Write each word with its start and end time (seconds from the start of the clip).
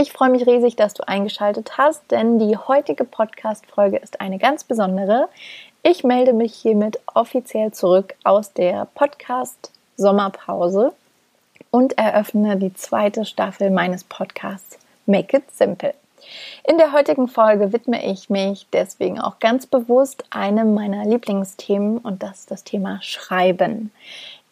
Ich 0.00 0.12
freue 0.12 0.30
mich 0.30 0.46
riesig, 0.46 0.76
dass 0.76 0.94
du 0.94 1.08
eingeschaltet 1.08 1.76
hast, 1.76 2.08
denn 2.12 2.38
die 2.38 2.56
heutige 2.56 3.02
Podcast-Folge 3.02 3.96
ist 3.96 4.20
eine 4.20 4.38
ganz 4.38 4.62
besondere. 4.62 5.28
Ich 5.82 6.04
melde 6.04 6.32
mich 6.32 6.54
hiermit 6.54 7.00
offiziell 7.12 7.72
zurück 7.72 8.14
aus 8.22 8.52
der 8.52 8.86
Podcast-Sommerpause 8.94 10.92
und 11.72 11.98
eröffne 11.98 12.56
die 12.58 12.72
zweite 12.74 13.24
Staffel 13.24 13.72
meines 13.72 14.04
Podcasts 14.04 14.78
Make 15.06 15.38
It 15.38 15.50
Simple. 15.52 15.94
In 16.62 16.78
der 16.78 16.92
heutigen 16.92 17.26
Folge 17.26 17.72
widme 17.72 18.06
ich 18.06 18.30
mich 18.30 18.68
deswegen 18.72 19.20
auch 19.20 19.40
ganz 19.40 19.66
bewusst 19.66 20.26
einem 20.30 20.74
meiner 20.74 21.06
Lieblingsthemen 21.06 21.98
und 21.98 22.22
das 22.22 22.38
ist 22.38 22.52
das 22.52 22.62
Thema 22.62 23.00
Schreiben. 23.02 23.90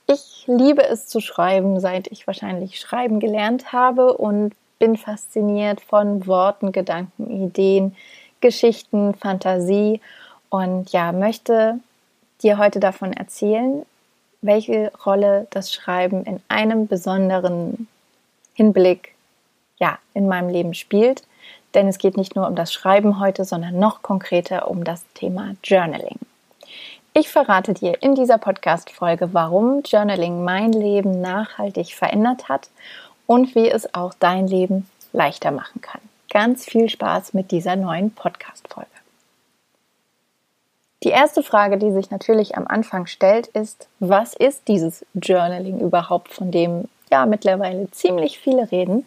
Ich 0.09 0.43
liebe 0.49 0.85
es 0.85 1.07
zu 1.07 1.21
schreiben, 1.21 1.79
seit 1.79 2.09
ich 2.09 2.27
wahrscheinlich 2.27 2.81
schreiben 2.81 3.21
gelernt 3.21 3.73
habe 3.73 4.13
und 4.13 4.53
bin 4.79 4.97
fasziniert 4.97 5.81
von 5.81 6.27
Worten, 6.27 6.73
Gedanken, 6.73 7.31
Ideen, 7.31 7.97
Geschichten, 8.41 9.15
Fantasie 9.15 10.01
und 10.51 10.93
ja, 10.93 11.13
möchte 11.13 11.81
dir 12.43 12.59
heute 12.59 12.81
davon 12.81 13.13
erzählen, 13.13 13.85
welche 14.43 14.93
Rolle 15.05 15.47
das 15.51 15.73
Schreiben 15.73 16.25
in 16.25 16.41
einem 16.49 16.87
besonderen 16.87 17.89
Hinblick 18.55 19.15
ja, 19.79 19.99
in 20.15 20.29
meinem 20.29 20.49
Leben 20.49 20.75
spielt. 20.75 21.23
Denn 21.75 21.89
es 21.89 21.99
geht 21.99 22.17
nicht 22.17 22.37
nur 22.37 22.47
um 22.47 22.55
das 22.55 22.73
Schreiben 22.73 23.21
heute, 23.21 23.45
sondern 23.45 23.79
noch 23.79 24.03
konkreter 24.03 24.71
um 24.71 24.85
das 24.85 25.05
Thema 25.15 25.57
Journaling. 25.63 26.19
Ich 27.13 27.31
verrate 27.31 27.73
dir 27.75 28.03
in 28.03 28.15
dieser 28.15 28.39
Podcast-Folge, 28.39 29.33
warum 29.33 29.83
Journaling 29.83 30.45
mein 30.45 30.73
Leben 30.73 31.21
nachhaltig 31.21 31.95
verändert 31.95 32.49
hat 32.49 32.69
und 33.27 33.55
wie 33.55 33.69
es 33.69 33.95
auch 33.95 34.15
dein 34.15 34.47
Leben 34.47 34.89
leichter 35.13 35.51
machen 35.51 35.81
kann. 35.81 36.01
Ganz 36.31 36.65
viel 36.65 36.89
Spaß 36.89 37.35
mit 37.35 37.51
dieser 37.51 37.77
neuen 37.77 38.11
Podcast-Folge. 38.11 38.89
Die 41.03 41.11
erste 41.11 41.43
Frage, 41.43 41.79
die 41.79 41.93
sich 41.93 42.11
natürlich 42.11 42.57
am 42.57 42.67
Anfang 42.67 43.07
stellt, 43.07 43.47
ist, 43.49 43.89
was 44.01 44.35
ist 44.35 44.67
dieses 44.67 45.05
Journaling 45.15 45.81
überhaupt, 45.81 46.33
von 46.33 46.51
dem 46.51 46.89
ja 47.11 47.27
mittlerweile 47.27 47.91
ziemlich 47.91 48.39
viele 48.39 48.71
reden? 48.73 49.07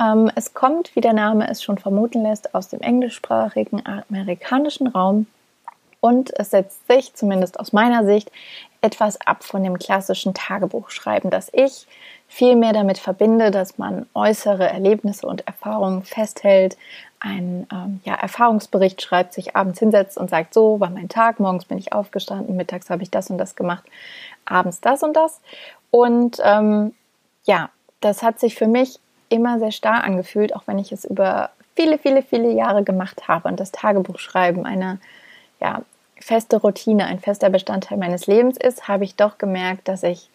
Ähm, 0.00 0.30
es 0.34 0.54
kommt, 0.54 0.94
wie 0.94 1.00
der 1.00 1.12
Name 1.12 1.48
es 1.48 1.62
schon 1.62 1.78
vermuten 1.78 2.22
lässt, 2.22 2.54
aus 2.54 2.68
dem 2.68 2.80
englischsprachigen 2.80 3.82
amerikanischen 3.84 4.86
Raum 4.86 5.26
und 6.04 6.38
es 6.38 6.50
setzt 6.50 6.86
sich, 6.86 7.14
zumindest 7.14 7.58
aus 7.58 7.72
meiner 7.72 8.04
Sicht, 8.04 8.30
etwas 8.82 9.18
ab 9.22 9.42
von 9.42 9.64
dem 9.64 9.78
klassischen 9.78 10.34
Tagebuchschreiben, 10.34 11.30
das 11.30 11.48
ich 11.50 11.86
viel 12.28 12.56
mehr 12.56 12.74
damit 12.74 12.98
verbinde, 12.98 13.50
dass 13.50 13.78
man 13.78 14.04
äußere 14.12 14.68
Erlebnisse 14.68 15.26
und 15.26 15.46
Erfahrungen 15.46 16.02
festhält, 16.02 16.76
einen 17.20 17.66
ähm, 17.72 18.02
ja, 18.04 18.16
Erfahrungsbericht 18.16 19.00
schreibt, 19.00 19.32
sich 19.32 19.56
abends 19.56 19.78
hinsetzt 19.78 20.18
und 20.18 20.28
sagt, 20.28 20.52
so 20.52 20.78
war 20.78 20.90
mein 20.90 21.08
Tag, 21.08 21.40
morgens 21.40 21.64
bin 21.64 21.78
ich 21.78 21.94
aufgestanden, 21.94 22.54
mittags 22.54 22.90
habe 22.90 23.02
ich 23.02 23.10
das 23.10 23.30
und 23.30 23.38
das 23.38 23.56
gemacht, 23.56 23.84
abends 24.44 24.82
das 24.82 25.02
und 25.02 25.14
das. 25.14 25.40
Und 25.90 26.36
ähm, 26.44 26.92
ja, 27.44 27.70
das 28.02 28.22
hat 28.22 28.40
sich 28.40 28.56
für 28.56 28.68
mich 28.68 29.00
immer 29.30 29.58
sehr 29.58 29.72
starr 29.72 30.04
angefühlt, 30.04 30.54
auch 30.54 30.66
wenn 30.66 30.78
ich 30.78 30.92
es 30.92 31.06
über 31.06 31.48
viele, 31.74 31.96
viele, 31.96 32.20
viele 32.20 32.52
Jahre 32.52 32.84
gemacht 32.84 33.26
habe 33.26 33.48
und 33.48 33.58
das 33.58 33.72
Tagebuchschreiben 33.72 34.66
eine 34.66 34.98
ja, 35.60 35.80
feste 36.24 36.56
Routine, 36.56 37.04
ein 37.04 37.18
fester 37.18 37.50
Bestandteil 37.50 37.98
meines 37.98 38.26
Lebens 38.26 38.56
ist, 38.56 38.88
habe 38.88 39.04
ich 39.04 39.14
doch 39.14 39.36
gemerkt, 39.36 39.88
dass 39.88 40.02
ich 40.02 40.30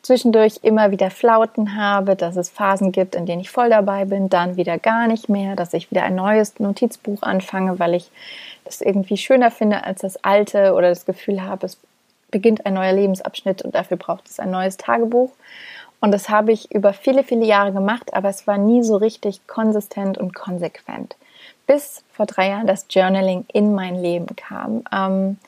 zwischendurch 0.00 0.60
immer 0.62 0.92
wieder 0.92 1.10
Flauten 1.10 1.76
habe, 1.76 2.14
dass 2.14 2.36
es 2.36 2.50
Phasen 2.50 2.92
gibt, 2.92 3.16
in 3.16 3.26
denen 3.26 3.40
ich 3.40 3.50
voll 3.50 3.68
dabei 3.68 4.04
bin, 4.04 4.28
dann 4.28 4.56
wieder 4.56 4.78
gar 4.78 5.08
nicht 5.08 5.28
mehr, 5.28 5.56
dass 5.56 5.74
ich 5.74 5.90
wieder 5.90 6.04
ein 6.04 6.14
neues 6.14 6.60
Notizbuch 6.60 7.22
anfange, 7.22 7.80
weil 7.80 7.94
ich 7.94 8.12
das 8.64 8.80
irgendwie 8.80 9.16
schöner 9.16 9.50
finde 9.50 9.82
als 9.82 10.02
das 10.02 10.22
alte 10.22 10.72
oder 10.74 10.90
das 10.90 11.04
Gefühl 11.04 11.42
habe, 11.42 11.66
es 11.66 11.78
beginnt 12.30 12.64
ein 12.64 12.74
neuer 12.74 12.92
Lebensabschnitt 12.92 13.62
und 13.62 13.74
dafür 13.74 13.96
braucht 13.96 14.28
es 14.28 14.38
ein 14.38 14.52
neues 14.52 14.76
Tagebuch. 14.76 15.32
Und 16.00 16.12
das 16.12 16.28
habe 16.28 16.52
ich 16.52 16.72
über 16.72 16.92
viele, 16.92 17.24
viele 17.24 17.44
Jahre 17.44 17.72
gemacht, 17.72 18.14
aber 18.14 18.28
es 18.28 18.46
war 18.46 18.58
nie 18.58 18.84
so 18.84 18.96
richtig 18.96 19.48
konsistent 19.48 20.16
und 20.16 20.32
konsequent. 20.32 21.16
Bis 21.66 22.02
vor 22.12 22.26
drei 22.26 22.48
Jahren 22.48 22.66
das 22.66 22.86
Journaling 22.90 23.44
in 23.52 23.74
mein 23.74 24.00
Leben 24.00 24.36
kam. 24.36 24.84
Ähm, 24.92 25.38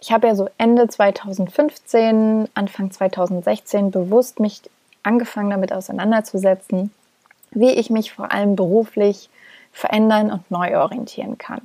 ich 0.00 0.12
habe 0.12 0.28
ja 0.28 0.34
so 0.34 0.48
Ende 0.58 0.88
2015, 0.88 2.48
Anfang 2.54 2.90
2016 2.90 3.90
bewusst 3.90 4.38
mich 4.38 4.62
angefangen 5.02 5.50
damit 5.50 5.72
auseinanderzusetzen, 5.72 6.92
wie 7.50 7.70
ich 7.70 7.90
mich 7.90 8.12
vor 8.12 8.30
allem 8.30 8.54
beruflich 8.54 9.28
verändern 9.72 10.32
und 10.32 10.50
neu 10.50 10.78
orientieren 10.78 11.38
kann. 11.38 11.60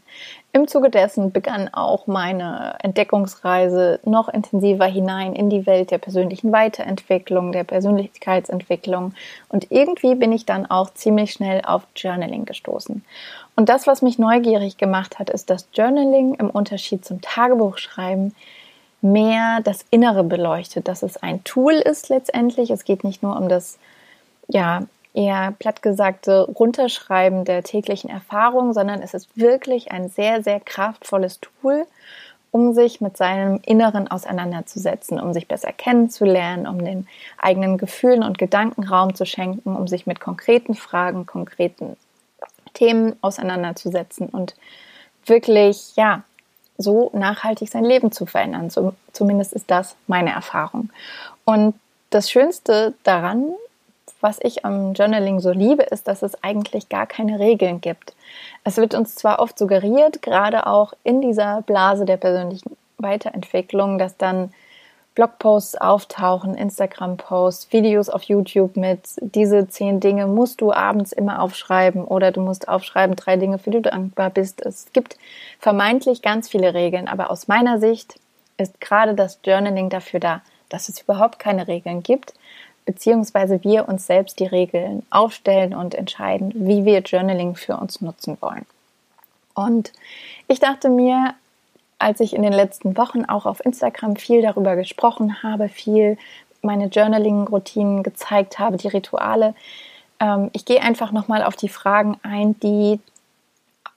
Im 0.52 0.68
Zuge 0.68 0.92
dessen 0.92 1.32
begann 1.32 1.74
auch 1.74 2.06
meine 2.06 2.76
Entdeckungsreise 2.84 4.00
noch 4.06 4.30
intensiver 4.30 4.86
hinein 4.86 5.34
in 5.34 5.50
die 5.50 5.66
Welt 5.66 5.90
der 5.90 5.98
persönlichen 5.98 6.52
Weiterentwicklung, 6.52 7.52
der 7.52 7.64
Persönlichkeitsentwicklung 7.64 9.16
und 9.50 9.72
irgendwie 9.72 10.14
bin 10.14 10.32
ich 10.32 10.46
dann 10.46 10.68
auch 10.68 10.94
ziemlich 10.94 11.34
schnell 11.34 11.62
auf 11.66 11.88
Journaling 11.96 12.46
gestoßen. 12.46 13.04
Und 13.56 13.70
das, 13.70 13.86
was 13.86 14.02
mich 14.02 14.18
neugierig 14.18 14.78
gemacht 14.78 15.20
hat, 15.20 15.30
ist, 15.30 15.50
dass 15.50 15.68
Journaling 15.74 16.36
im 16.36 16.50
Unterschied 16.50 17.06
zum 17.06 17.22
Tagebuchschreiben 17.22 18.36
mehr 19.02 19.60
das 19.64 19.86
Innere 19.92 20.24
beleuchtet, 20.24 20.88
dass 20.88 21.04
es 21.04 21.18
ein 21.18 21.44
Tool 21.44 21.74
ist 21.74 22.10
letztendlich. 22.10 22.72
Es 22.72 22.86
geht 22.86 23.04
nicht 23.04 23.22
nur 23.22 23.38
um 23.38 23.50
das 23.50 23.78
ja, 24.48 24.84
eher 25.14 25.54
plattgesagte 25.60 26.42
Runterschreiben 26.44 27.46
der 27.46 27.64
täglichen 27.64 28.10
Erfahrungen, 28.10 28.74
sondern 28.74 29.02
es 29.02 29.14
ist 29.14 29.38
wirklich 29.38 29.92
ein 29.92 30.10
sehr, 30.10 30.42
sehr 30.42 30.60
kraftvolles 30.60 31.40
Tool, 31.40 31.86
um 32.52 32.74
sich 32.74 33.02
mit 33.02 33.18
seinem 33.18 33.60
Inneren 33.66 34.08
auseinanderzusetzen, 34.08 35.20
um 35.20 35.34
sich 35.34 35.48
besser 35.48 35.72
kennenzulernen, 35.74 36.68
um 36.68 36.84
den 36.84 37.08
eigenen 37.38 37.78
Gefühlen 37.78 38.24
und 38.24 38.38
Gedanken 38.38 38.84
Raum 38.84 39.16
zu 39.16 39.26
schenken, 39.26 39.76
um 39.76 39.88
sich 39.88 40.08
mit 40.08 40.20
konkreten 40.20 40.76
Fragen, 40.76 41.26
konkreten 41.26 41.96
Themen 42.74 43.16
auseinanderzusetzen 43.22 44.28
und 44.28 44.56
wirklich, 45.26 45.96
ja, 45.96 46.24
so 46.78 47.12
nachhaltig 47.14 47.70
sein 47.70 47.86
Leben 47.86 48.12
zu 48.12 48.26
verändern. 48.26 48.70
So, 48.70 48.94
zumindest 49.12 49.54
ist 49.54 49.70
das 49.70 49.96
meine 50.08 50.32
Erfahrung. 50.32 50.90
Und 51.46 51.76
das 52.10 52.30
Schönste 52.30 52.94
daran 53.04 53.54
was 54.24 54.40
ich 54.42 54.64
am 54.64 54.94
Journaling 54.94 55.42
so 55.42 55.52
liebe, 55.52 55.84
ist, 55.84 56.08
dass 56.08 56.24
es 56.24 56.42
eigentlich 56.44 56.88
gar 56.88 57.06
keine 57.06 57.40
Regeln 57.40 57.82
gibt. 57.82 58.16
Es 58.64 58.78
wird 58.78 58.96
uns 58.96 59.16
zwar 59.16 59.40
oft 59.40 59.60
suggeriert, 59.60 60.22
gerade 60.22 60.66
auch 60.66 60.94
in 61.04 61.20
dieser 61.20 61.62
Blase 61.64 62.06
der 62.06 62.16
persönlichen 62.16 62.78
Weiterentwicklung, 62.98 64.00
dass 64.00 64.16
dann 64.16 64.54
Blogposts 65.16 65.76
auftauchen, 65.76 66.56
Instagram-Posts, 66.56 67.72
Videos 67.72 68.10
auf 68.10 68.24
YouTube 68.24 68.76
mit 68.76 69.02
diese 69.20 69.68
zehn 69.68 70.00
Dinge 70.00 70.26
musst 70.26 70.60
du 70.60 70.72
abends 70.72 71.12
immer 71.12 71.42
aufschreiben 71.42 72.04
oder 72.04 72.32
du 72.32 72.42
musst 72.42 72.68
aufschreiben 72.68 73.16
drei 73.16 73.38
Dinge, 73.38 73.60
für 73.60 73.70
die 73.70 73.82
du 73.82 73.90
dankbar 73.90 74.32
bist. 74.32 74.66
Es 74.66 74.92
gibt 74.92 75.18
vermeintlich 75.60 76.24
ganz 76.24 76.50
viele 76.50 76.74
Regeln, 76.74 77.08
aber 77.08 77.30
aus 77.30 77.48
meiner 77.48 77.80
Sicht 77.80 78.20
ist 78.58 78.82
gerade 78.82 79.14
das 79.14 79.40
Journaling 79.44 79.90
dafür 79.90 80.20
da, 80.20 80.42
dass 80.70 80.90
es 80.90 81.02
überhaupt 81.02 81.38
keine 81.38 81.68
Regeln 81.68 82.02
gibt, 82.02 82.34
beziehungsweise 82.86 83.64
wir 83.64 83.88
uns 83.88 84.08
selbst 84.08 84.40
die 84.40 84.48
Regeln 84.48 85.06
aufstellen 85.12 85.76
und 85.76 85.94
entscheiden, 85.94 86.52
wie 86.56 86.86
wir 86.86 87.02
Journaling 87.02 87.56
für 87.56 87.78
uns 87.78 88.02
nutzen 88.02 88.38
wollen. 88.42 88.66
Und 89.54 89.94
ich 90.48 90.60
dachte 90.60 90.90
mir, 90.90 91.36
als 92.00 92.20
ich 92.20 92.34
in 92.34 92.44
den 92.44 92.54
letzten 92.54 92.98
Wochen 92.98 93.26
auch 93.26 93.46
auf 93.46 93.66
Instagram 93.66 94.16
viel 94.16 94.42
darüber 94.42 94.76
gesprochen 94.76 95.44
habe, 95.44 95.70
viel 95.70 96.18
meine 96.62 96.88
Journaling-Routinen 96.88 98.04
gezeigt 98.04 98.60
habe, 98.60 98.78
die 98.78 98.88
Rituale, 98.88 99.54
ähm, 100.20 100.50
ich 100.54 100.66
gehe 100.66 100.82
einfach 100.82 101.12
nochmal 101.12 101.44
auf 101.44 101.56
die 101.56 101.70
Fragen 101.70 102.18
ein, 102.24 102.60
die 102.60 103.00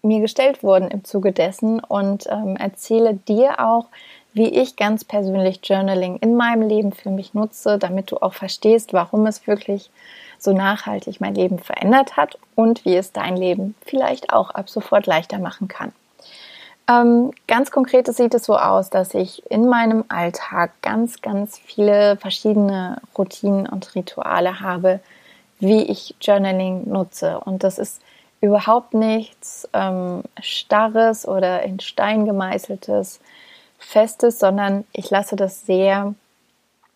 mir 0.02 0.20
gestellt 0.20 0.62
wurden 0.62 0.88
im 0.88 1.04
Zuge 1.04 1.32
dessen 1.32 1.80
und 1.80 2.26
ähm, 2.30 2.56
erzähle 2.56 3.14
dir 3.14 3.60
auch, 3.60 3.86
wie 4.32 4.48
ich 4.48 4.76
ganz 4.76 5.04
persönlich 5.04 5.60
Journaling 5.64 6.18
in 6.18 6.36
meinem 6.36 6.68
Leben 6.68 6.92
für 6.92 7.10
mich 7.10 7.34
nutze, 7.34 7.78
damit 7.78 8.10
du 8.10 8.18
auch 8.18 8.34
verstehst, 8.34 8.92
warum 8.92 9.26
es 9.26 9.46
wirklich 9.46 9.90
so 10.38 10.52
nachhaltig 10.52 11.20
mein 11.20 11.34
Leben 11.34 11.58
verändert 11.58 12.16
hat 12.16 12.38
und 12.54 12.84
wie 12.84 12.96
es 12.96 13.12
dein 13.12 13.36
Leben 13.36 13.74
vielleicht 13.84 14.32
auch 14.32 14.50
ab 14.50 14.68
sofort 14.68 15.06
leichter 15.06 15.38
machen 15.38 15.68
kann. 15.68 15.92
Ähm, 16.88 17.32
ganz 17.48 17.70
konkret 17.72 18.06
sieht 18.14 18.34
es 18.34 18.44
so 18.44 18.56
aus, 18.56 18.90
dass 18.90 19.14
ich 19.14 19.50
in 19.50 19.68
meinem 19.68 20.04
Alltag 20.08 20.70
ganz, 20.82 21.20
ganz 21.20 21.58
viele 21.58 22.16
verschiedene 22.16 23.00
Routinen 23.18 23.68
und 23.68 23.94
Rituale 23.94 24.60
habe, 24.60 25.00
wie 25.58 25.82
ich 25.82 26.14
Journaling 26.20 26.88
nutze. 26.88 27.40
Und 27.40 27.64
das 27.64 27.78
ist 27.78 28.00
überhaupt 28.40 28.94
nichts 28.94 29.68
ähm, 29.72 30.22
Starres 30.40 31.26
oder 31.26 31.62
in 31.62 31.80
Stein 31.80 32.24
gemeißeltes, 32.24 33.20
Festes, 33.78 34.38
sondern 34.38 34.84
ich 34.92 35.10
lasse 35.10 35.36
das 35.36 35.66
sehr, 35.66 36.14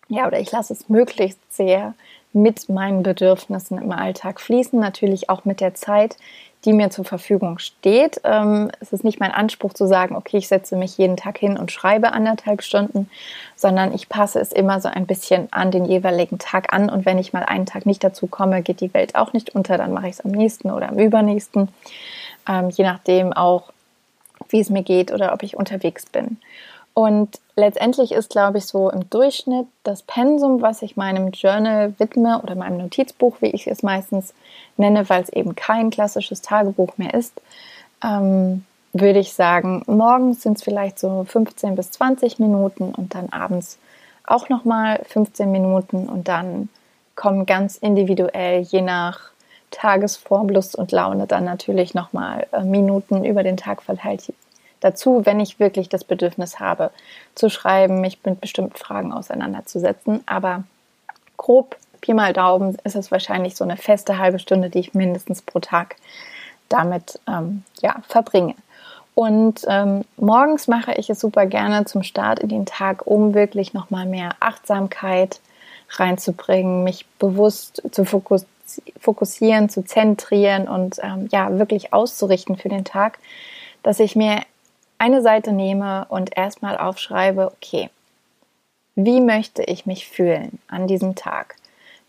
ja, 0.08 0.26
oder 0.26 0.40
ich 0.40 0.50
lasse 0.50 0.72
es 0.72 0.88
möglichst 0.88 1.40
sehr 1.52 1.94
mit 2.32 2.68
meinen 2.68 3.02
Bedürfnissen 3.02 3.78
im 3.78 3.92
Alltag 3.92 4.40
fließen, 4.40 4.78
natürlich 4.78 5.28
auch 5.28 5.44
mit 5.44 5.60
der 5.60 5.74
Zeit, 5.74 6.16
die 6.64 6.72
mir 6.72 6.90
zur 6.90 7.04
Verfügung 7.04 7.58
steht. 7.58 8.20
Ähm, 8.24 8.70
es 8.80 8.92
ist 8.92 9.02
nicht 9.02 9.18
mein 9.18 9.32
Anspruch 9.32 9.72
zu 9.72 9.86
sagen, 9.86 10.14
okay, 10.14 10.36
ich 10.36 10.48
setze 10.48 10.76
mich 10.76 10.98
jeden 10.98 11.16
Tag 11.16 11.38
hin 11.38 11.56
und 11.56 11.72
schreibe 11.72 12.12
anderthalb 12.12 12.62
Stunden, 12.62 13.08
sondern 13.56 13.94
ich 13.94 14.08
passe 14.08 14.40
es 14.40 14.52
immer 14.52 14.80
so 14.80 14.88
ein 14.88 15.06
bisschen 15.06 15.48
an 15.52 15.70
den 15.70 15.86
jeweiligen 15.86 16.38
Tag 16.38 16.72
an. 16.72 16.90
Und 16.90 17.06
wenn 17.06 17.18
ich 17.18 17.32
mal 17.32 17.44
einen 17.44 17.66
Tag 17.66 17.86
nicht 17.86 18.04
dazu 18.04 18.26
komme, 18.26 18.62
geht 18.62 18.80
die 18.80 18.92
Welt 18.92 19.14
auch 19.14 19.32
nicht 19.32 19.54
unter, 19.54 19.78
dann 19.78 19.92
mache 19.92 20.08
ich 20.08 20.14
es 20.14 20.24
am 20.24 20.32
nächsten 20.32 20.70
oder 20.70 20.90
am 20.90 20.98
übernächsten, 20.98 21.68
ähm, 22.48 22.68
je 22.70 22.84
nachdem 22.84 23.32
auch, 23.32 23.72
wie 24.50 24.60
es 24.60 24.68
mir 24.68 24.82
geht 24.82 25.12
oder 25.12 25.32
ob 25.32 25.42
ich 25.42 25.56
unterwegs 25.56 26.06
bin. 26.06 26.38
Und 26.92 27.40
letztendlich 27.56 28.12
ist, 28.12 28.30
glaube 28.30 28.58
ich, 28.58 28.66
so 28.66 28.90
im 28.90 29.08
Durchschnitt 29.08 29.66
das 29.84 30.02
Pensum, 30.02 30.60
was 30.60 30.82
ich 30.82 30.96
meinem 30.96 31.30
Journal 31.30 31.94
widme 31.98 32.42
oder 32.42 32.54
meinem 32.54 32.78
Notizbuch, 32.78 33.36
wie 33.40 33.46
ich 33.46 33.66
es 33.68 33.82
meistens 33.82 34.34
nenne, 34.80 35.08
weil 35.08 35.22
es 35.22 35.28
eben 35.28 35.54
kein 35.54 35.90
klassisches 35.90 36.42
Tagebuch 36.42 36.98
mehr 36.98 37.14
ist, 37.14 37.40
ähm, 38.02 38.64
würde 38.92 39.20
ich 39.20 39.34
sagen, 39.34 39.84
morgens 39.86 40.42
sind 40.42 40.58
es 40.58 40.64
vielleicht 40.64 40.98
so 40.98 41.24
15 41.24 41.76
bis 41.76 41.92
20 41.92 42.40
Minuten 42.40 42.92
und 42.92 43.14
dann 43.14 43.28
abends 43.28 43.78
auch 44.26 44.48
nochmal 44.48 45.00
15 45.08 45.50
Minuten 45.50 46.08
und 46.08 46.26
dann 46.26 46.68
kommen 47.14 47.46
ganz 47.46 47.76
individuell, 47.76 48.62
je 48.62 48.82
nach 48.82 49.30
Tagesform, 49.70 50.48
Lust 50.48 50.74
und 50.74 50.90
Laune, 50.90 51.26
dann 51.26 51.44
natürlich 51.44 51.94
nochmal 51.94 52.46
äh, 52.52 52.64
Minuten 52.64 53.24
über 53.24 53.42
den 53.42 53.56
Tag 53.56 53.82
verteilt 53.82 54.32
dazu, 54.80 55.22
wenn 55.24 55.40
ich 55.40 55.60
wirklich 55.60 55.88
das 55.88 56.04
Bedürfnis 56.04 56.58
habe, 56.58 56.90
zu 57.34 57.50
schreiben, 57.50 58.00
mich 58.00 58.18
mit 58.24 58.40
bestimmten 58.40 58.76
Fragen 58.76 59.12
auseinanderzusetzen. 59.12 60.22
Aber 60.26 60.64
grob, 61.36 61.76
Pi 62.00 62.14
mal 62.14 62.32
Daumen, 62.32 62.76
ist 62.84 62.96
es 62.96 63.10
wahrscheinlich 63.10 63.56
so 63.56 63.64
eine 63.64 63.76
feste 63.76 64.18
halbe 64.18 64.38
Stunde, 64.38 64.70
die 64.70 64.80
ich 64.80 64.94
mindestens 64.94 65.42
pro 65.42 65.60
Tag 65.60 65.96
damit 66.68 67.20
ähm, 67.28 67.64
ja, 67.82 67.96
verbringe. 68.08 68.54
Und 69.14 69.66
ähm, 69.68 70.04
morgens 70.16 70.68
mache 70.68 70.94
ich 70.94 71.10
es 71.10 71.20
super 71.20 71.44
gerne 71.46 71.84
zum 71.84 72.02
Start 72.02 72.38
in 72.38 72.48
den 72.48 72.64
Tag, 72.64 73.06
um 73.06 73.34
wirklich 73.34 73.74
nochmal 73.74 74.06
mehr 74.06 74.30
Achtsamkeit 74.40 75.40
reinzubringen, 75.90 76.84
mich 76.84 77.06
bewusst 77.18 77.82
zu 77.90 78.04
fokussieren, 78.04 79.68
zu 79.68 79.84
zentrieren 79.84 80.68
und 80.68 81.00
ähm, 81.02 81.28
ja, 81.32 81.58
wirklich 81.58 81.92
auszurichten 81.92 82.56
für 82.56 82.68
den 82.68 82.84
Tag, 82.84 83.18
dass 83.82 83.98
ich 83.98 84.14
mir 84.14 84.40
eine 84.98 85.22
Seite 85.22 85.52
nehme 85.52 86.06
und 86.08 86.36
erstmal 86.36 86.76
aufschreibe, 86.76 87.52
okay, 87.56 87.90
wie 88.94 89.20
möchte 89.20 89.62
ich 89.62 89.86
mich 89.86 90.06
fühlen 90.08 90.60
an 90.68 90.86
diesem 90.86 91.14
Tag? 91.14 91.56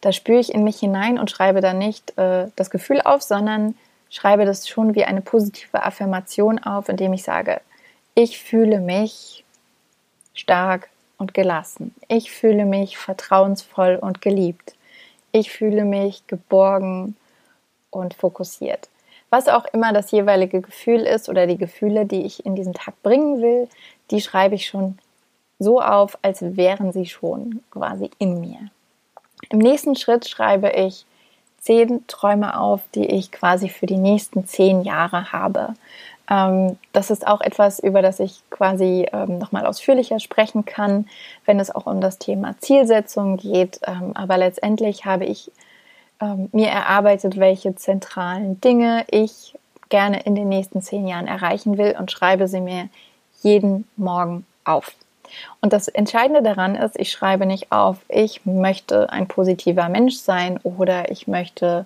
Da 0.01 0.11
spüre 0.11 0.39
ich 0.39 0.53
in 0.53 0.63
mich 0.63 0.79
hinein 0.79 1.19
und 1.19 1.31
schreibe 1.31 1.61
dann 1.61 1.77
nicht 1.77 2.17
äh, 2.17 2.47
das 2.55 2.69
Gefühl 2.69 3.01
auf, 3.01 3.21
sondern 3.21 3.75
schreibe 4.09 4.45
das 4.45 4.67
schon 4.67 4.95
wie 4.95 5.05
eine 5.05 5.21
positive 5.21 5.83
Affirmation 5.83 6.59
auf, 6.59 6.89
indem 6.89 7.13
ich 7.13 7.23
sage, 7.23 7.61
ich 8.15 8.39
fühle 8.39 8.79
mich 8.79 9.43
stark 10.33 10.89
und 11.17 11.33
gelassen. 11.33 11.93
Ich 12.07 12.31
fühle 12.31 12.65
mich 12.65 12.97
vertrauensvoll 12.97 13.97
und 14.01 14.21
geliebt. 14.21 14.75
Ich 15.31 15.51
fühle 15.51 15.85
mich 15.85 16.25
geborgen 16.27 17.15
und 17.89 18.15
fokussiert 18.15 18.89
was 19.31 19.47
auch 19.47 19.65
immer 19.73 19.93
das 19.93 20.11
jeweilige 20.11 20.61
Gefühl 20.61 21.01
ist 21.01 21.29
oder 21.29 21.47
die 21.47 21.57
Gefühle, 21.57 22.05
die 22.05 22.23
ich 22.25 22.45
in 22.45 22.53
diesen 22.53 22.73
Tag 22.73 23.01
bringen 23.01 23.41
will, 23.41 23.67
die 24.11 24.21
schreibe 24.21 24.55
ich 24.55 24.67
schon 24.67 24.99
so 25.57 25.81
auf, 25.81 26.17
als 26.21 26.41
wären 26.57 26.91
sie 26.91 27.05
schon 27.05 27.63
quasi 27.71 28.11
in 28.19 28.41
mir. 28.41 28.69
Im 29.49 29.59
nächsten 29.59 29.95
Schritt 29.95 30.27
schreibe 30.27 30.69
ich 30.69 31.05
zehn 31.59 32.05
Träume 32.07 32.59
auf, 32.59 32.81
die 32.95 33.05
ich 33.05 33.31
quasi 33.31 33.69
für 33.69 33.85
die 33.85 33.97
nächsten 33.97 34.45
zehn 34.45 34.81
Jahre 34.81 35.31
habe. 35.31 35.75
Ähm, 36.29 36.77
das 36.93 37.11
ist 37.11 37.27
auch 37.27 37.41
etwas, 37.41 37.79
über 37.79 38.01
das 38.01 38.19
ich 38.19 38.41
quasi 38.49 39.07
ähm, 39.11 39.37
nochmal 39.37 39.65
ausführlicher 39.65 40.19
sprechen 40.19 40.65
kann, 40.65 41.07
wenn 41.45 41.59
es 41.59 41.73
auch 41.73 41.85
um 41.85 42.01
das 42.01 42.17
Thema 42.17 42.55
Zielsetzung 42.59 43.37
geht. 43.37 43.79
Ähm, 43.85 44.11
aber 44.15 44.37
letztendlich 44.37 45.05
habe 45.05 45.25
ich 45.25 45.51
ähm, 46.21 46.49
mir 46.51 46.69
erarbeitet, 46.69 47.37
welche 47.37 47.75
zentralen 47.75 48.61
Dinge 48.61 49.05
ich 49.11 49.55
gerne 49.89 50.21
in 50.21 50.35
den 50.35 50.49
nächsten 50.49 50.81
zehn 50.81 51.05
Jahren 51.07 51.27
erreichen 51.27 51.77
will 51.77 51.95
und 51.99 52.11
schreibe 52.11 52.47
sie 52.47 52.61
mir 52.61 52.89
jeden 53.41 53.87
Morgen 53.97 54.45
auf. 54.63 54.93
Und 55.61 55.73
das 55.73 55.87
Entscheidende 55.87 56.41
daran 56.41 56.75
ist, 56.75 56.99
ich 56.99 57.11
schreibe 57.11 57.45
nicht 57.45 57.71
auf, 57.71 57.97
ich 58.09 58.45
möchte 58.45 59.09
ein 59.09 59.27
positiver 59.27 59.89
Mensch 59.89 60.15
sein 60.15 60.59
oder 60.63 61.11
ich 61.11 61.27
möchte 61.27 61.85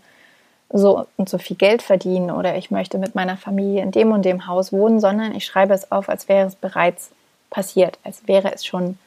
so 0.70 1.06
und 1.18 1.30
so 1.30 1.38
viel 1.38 1.56
Geld 1.56 1.82
verdienen 1.82 2.32
oder 2.32 2.58
ich 2.58 2.72
möchte 2.72 2.98
mit 2.98 3.16
meiner 3.16 3.38
Familie 3.38 3.84
in 3.84 3.92
dem 3.92 4.12
und 4.12 4.26
dem 4.26 4.48
Haus 4.48 4.74
wohnen, 4.74 5.00
sondern 5.00 5.36
ich 5.36 5.46
schreibe 5.46 5.74
es 5.74 5.92
auf, 5.92 6.10
als 6.10 6.28
wäre 6.28 6.48
es 6.48 6.56
bereits 6.56 7.12
passiert, 7.50 8.00
als 8.04 8.28
wäre 8.28 8.54
es 8.54 8.66
schon 8.66 8.98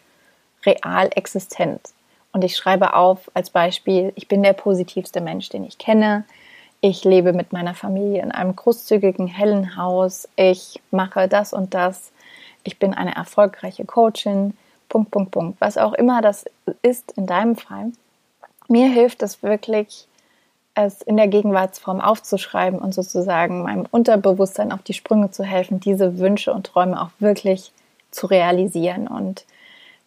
real 0.65 1.11
existent. 1.15 1.81
Und 2.33 2.45
ich 2.45 2.57
schreibe 2.57 2.95
auf 2.95 3.31
als 3.35 3.51
Beispiel, 3.51 4.13
ich 4.15 4.29
bin 4.29 4.43
der 4.43 4.53
positivste 4.53 5.21
Mensch, 5.21 5.49
den 5.49 5.65
ich 5.65 5.79
kenne. 5.79 6.25
Ich 6.81 7.05
lebe 7.05 7.33
mit 7.33 7.53
meiner 7.53 7.75
Familie 7.75 8.23
in 8.23 8.31
einem 8.31 8.55
großzügigen, 8.55 9.27
hellen 9.27 9.77
Haus. 9.77 10.29
Ich 10.37 10.81
mache 10.91 11.27
das 11.27 11.53
und 11.53 11.75
das. 11.75 12.13
Ich 12.69 12.79
bin 12.79 12.93
eine 12.93 13.17
erfolgreiche 13.17 13.87
Coachin. 13.87 14.53
Punkt, 14.91 15.11
Punkt, 15.11 15.31
Punkt. 15.31 15.59
Was 15.59 15.79
auch 15.79 15.95
immer 15.95 16.21
das 16.21 16.45
ist 16.83 17.13
in 17.13 17.27
deinem 17.27 17.57
Fall. 17.57 17.93
Mir 18.69 18.91
hilft 18.91 19.23
es 19.23 19.43
wirklich, 19.43 20.07
es 20.75 21.01
in 21.01 21.17
der 21.17 21.29
Gegenwartsform 21.29 22.03
aufzuschreiben 22.03 22.79
und 22.79 22.93
sozusagen 22.93 23.63
meinem 23.63 23.87
Unterbewusstsein 23.91 24.71
auf 24.71 24.83
die 24.83 24.93
Sprünge 24.93 25.31
zu 25.31 25.45
helfen, 25.45 25.81
diese 25.81 26.19
Wünsche 26.19 26.53
und 26.53 26.67
Träume 26.67 27.01
auch 27.01 27.09
wirklich 27.21 27.73
zu 28.11 28.27
realisieren. 28.27 29.09
Und 29.09 29.47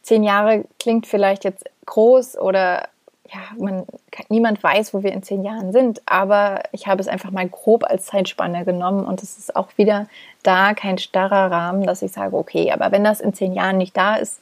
zehn 0.03 0.24
Jahre 0.24 0.65
klingt 0.77 1.08
vielleicht 1.08 1.46
jetzt 1.46 1.68
groß 1.88 2.38
oder 2.38 2.89
ja, 3.33 3.39
man, 3.57 3.85
niemand 4.29 4.61
weiß, 4.61 4.93
wo 4.93 5.03
wir 5.03 5.13
in 5.13 5.23
zehn 5.23 5.43
Jahren 5.43 5.71
sind, 5.71 6.01
aber 6.05 6.63
ich 6.73 6.88
habe 6.88 7.00
es 7.00 7.07
einfach 7.07 7.31
mal 7.31 7.47
grob 7.47 7.85
als 7.85 8.07
Zeitspanne 8.07 8.65
genommen 8.65 9.05
und 9.05 9.23
es 9.23 9.38
ist 9.38 9.55
auch 9.55 9.69
wieder 9.77 10.07
da 10.43 10.73
kein 10.73 10.97
starrer 10.97 11.50
Rahmen, 11.50 11.83
dass 11.83 12.01
ich 12.01 12.11
sage, 12.11 12.35
okay, 12.35 12.71
aber 12.71 12.91
wenn 12.91 13.03
das 13.03 13.21
in 13.21 13.33
zehn 13.33 13.53
Jahren 13.53 13.77
nicht 13.77 13.95
da 13.95 14.15
ist, 14.15 14.41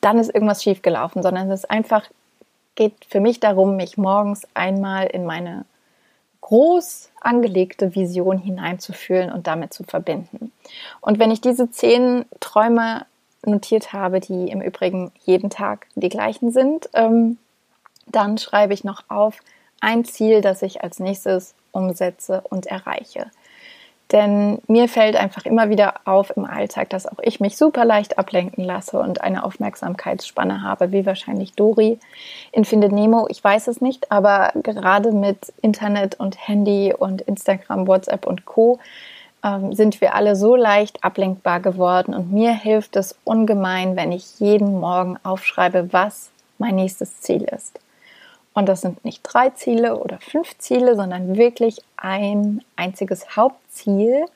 dann 0.00 0.18
ist 0.18 0.34
irgendwas 0.34 0.62
schiefgelaufen, 0.62 1.22
sondern 1.22 1.50
es 1.50 1.60
ist 1.60 1.70
einfach, 1.70 2.04
geht 2.74 2.94
für 3.06 3.20
mich 3.20 3.38
darum, 3.38 3.76
mich 3.76 3.98
morgens 3.98 4.46
einmal 4.54 5.06
in 5.06 5.26
meine 5.26 5.66
groß 6.40 7.10
angelegte 7.20 7.94
Vision 7.94 8.38
hineinzufühlen 8.38 9.30
und 9.30 9.46
damit 9.46 9.74
zu 9.74 9.84
verbinden. 9.84 10.52
Und 11.00 11.18
wenn 11.18 11.30
ich 11.30 11.40
diese 11.40 11.70
zehn 11.70 12.24
Träume 12.40 13.04
notiert 13.44 13.92
habe, 13.92 14.20
die 14.20 14.48
im 14.48 14.60
Übrigen 14.60 15.12
jeden 15.24 15.50
Tag 15.50 15.86
die 15.94 16.08
gleichen 16.08 16.52
sind. 16.52 16.88
Ähm, 16.94 17.38
dann 18.12 18.38
schreibe 18.38 18.74
ich 18.74 18.84
noch 18.84 19.04
auf 19.08 19.38
ein 19.80 20.04
Ziel, 20.04 20.40
das 20.40 20.62
ich 20.62 20.82
als 20.82 21.00
nächstes 21.00 21.54
umsetze 21.72 22.42
und 22.48 22.66
erreiche. 22.66 23.30
Denn 24.12 24.58
mir 24.66 24.88
fällt 24.88 25.16
einfach 25.16 25.46
immer 25.46 25.70
wieder 25.70 25.94
auf 26.04 26.36
im 26.36 26.44
Alltag, 26.44 26.90
dass 26.90 27.06
auch 27.06 27.18
ich 27.22 27.40
mich 27.40 27.56
super 27.56 27.86
leicht 27.86 28.18
ablenken 28.18 28.62
lasse 28.62 28.98
und 28.98 29.22
eine 29.22 29.42
Aufmerksamkeitsspanne 29.42 30.62
habe, 30.62 30.92
wie 30.92 31.06
wahrscheinlich 31.06 31.54
Dori 31.54 31.98
in 32.52 32.66
Finde 32.66 32.90
Nemo. 32.90 33.26
Ich 33.30 33.42
weiß 33.42 33.68
es 33.68 33.80
nicht, 33.80 34.12
aber 34.12 34.52
gerade 34.62 35.12
mit 35.12 35.52
Internet 35.62 36.20
und 36.20 36.46
Handy 36.46 36.92
und 36.96 37.22
Instagram, 37.22 37.86
WhatsApp 37.86 38.26
und 38.26 38.44
Co 38.44 38.78
ähm, 39.42 39.74
sind 39.74 40.02
wir 40.02 40.14
alle 40.14 40.36
so 40.36 40.56
leicht 40.56 41.02
ablenkbar 41.02 41.60
geworden 41.60 42.14
und 42.14 42.30
mir 42.30 42.52
hilft 42.52 42.96
es 42.96 43.16
ungemein, 43.24 43.96
wenn 43.96 44.12
ich 44.12 44.38
jeden 44.38 44.78
Morgen 44.78 45.16
aufschreibe, 45.22 45.88
was 45.92 46.30
mein 46.58 46.74
nächstes 46.74 47.20
Ziel 47.22 47.44
ist. 47.44 47.80
Und 48.54 48.68
das 48.68 48.82
sind 48.82 49.04
nicht 49.04 49.22
drei 49.22 49.50
Ziele 49.50 49.96
oder 49.96 50.18
fünf 50.18 50.58
Ziele, 50.58 50.94
sondern 50.94 51.36
wirklich 51.36 51.82
ein 51.96 52.62
einziges 52.76 53.36
Hauptziel, 53.36 54.26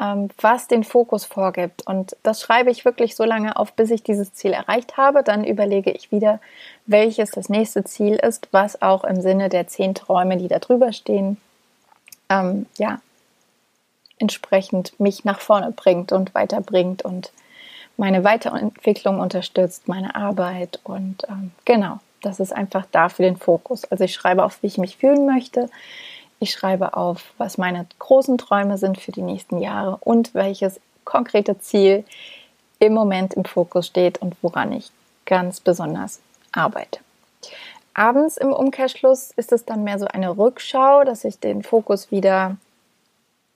ähm, 0.00 0.28
was 0.40 0.68
den 0.68 0.84
Fokus 0.84 1.24
vorgibt. 1.24 1.86
Und 1.86 2.16
das 2.22 2.40
schreibe 2.40 2.70
ich 2.70 2.84
wirklich 2.84 3.16
so 3.16 3.24
lange 3.24 3.56
auf, 3.56 3.72
bis 3.72 3.90
ich 3.90 4.02
dieses 4.02 4.34
Ziel 4.34 4.52
erreicht 4.52 4.96
habe. 4.96 5.22
Dann 5.22 5.44
überlege 5.44 5.90
ich 5.90 6.12
wieder, 6.12 6.40
welches 6.86 7.30
das 7.30 7.48
nächste 7.48 7.84
Ziel 7.84 8.16
ist, 8.16 8.48
was 8.52 8.82
auch 8.82 9.04
im 9.04 9.20
Sinne 9.22 9.48
der 9.48 9.66
zehn 9.68 9.94
Träume, 9.94 10.36
die 10.36 10.48
da 10.48 10.58
drüber 10.58 10.92
stehen, 10.92 11.38
ähm, 12.28 12.66
ja, 12.76 13.00
entsprechend 14.18 14.98
mich 15.00 15.24
nach 15.24 15.40
vorne 15.40 15.72
bringt 15.72 16.12
und 16.12 16.34
weiterbringt 16.34 17.02
und 17.02 17.32
meine 17.96 18.22
Weiterentwicklung 18.22 19.18
unterstützt, 19.18 19.88
meine 19.88 20.14
Arbeit 20.14 20.80
und 20.84 21.24
ähm, 21.28 21.52
genau, 21.64 22.00
das 22.22 22.40
ist 22.40 22.52
einfach 22.52 22.86
da 22.90 23.08
für 23.08 23.22
den 23.22 23.36
Fokus. 23.36 23.84
Also 23.84 24.04
ich 24.04 24.14
schreibe 24.14 24.44
auf, 24.44 24.62
wie 24.62 24.66
ich 24.66 24.78
mich 24.78 24.96
fühlen 24.96 25.26
möchte. 25.26 25.68
Ich 26.38 26.52
schreibe 26.52 26.96
auf, 26.96 27.32
was 27.38 27.58
meine 27.58 27.86
großen 27.98 28.38
Träume 28.38 28.78
sind 28.78 28.98
für 28.98 29.12
die 29.12 29.22
nächsten 29.22 29.58
Jahre 29.58 29.98
und 30.00 30.34
welches 30.34 30.80
konkrete 31.04 31.58
Ziel 31.58 32.04
im 32.78 32.94
Moment 32.94 33.34
im 33.34 33.44
Fokus 33.44 33.86
steht 33.86 34.18
und 34.18 34.36
woran 34.42 34.72
ich 34.72 34.90
ganz 35.26 35.60
besonders 35.60 36.20
arbeite. 36.52 37.00
Abends 37.94 38.36
im 38.36 38.52
Umkehrschluss 38.52 39.32
ist 39.32 39.52
es 39.52 39.64
dann 39.64 39.84
mehr 39.84 39.98
so 39.98 40.06
eine 40.06 40.36
Rückschau, 40.36 41.04
dass 41.04 41.24
ich 41.24 41.38
den 41.38 41.62
Fokus 41.62 42.10
wieder 42.10 42.56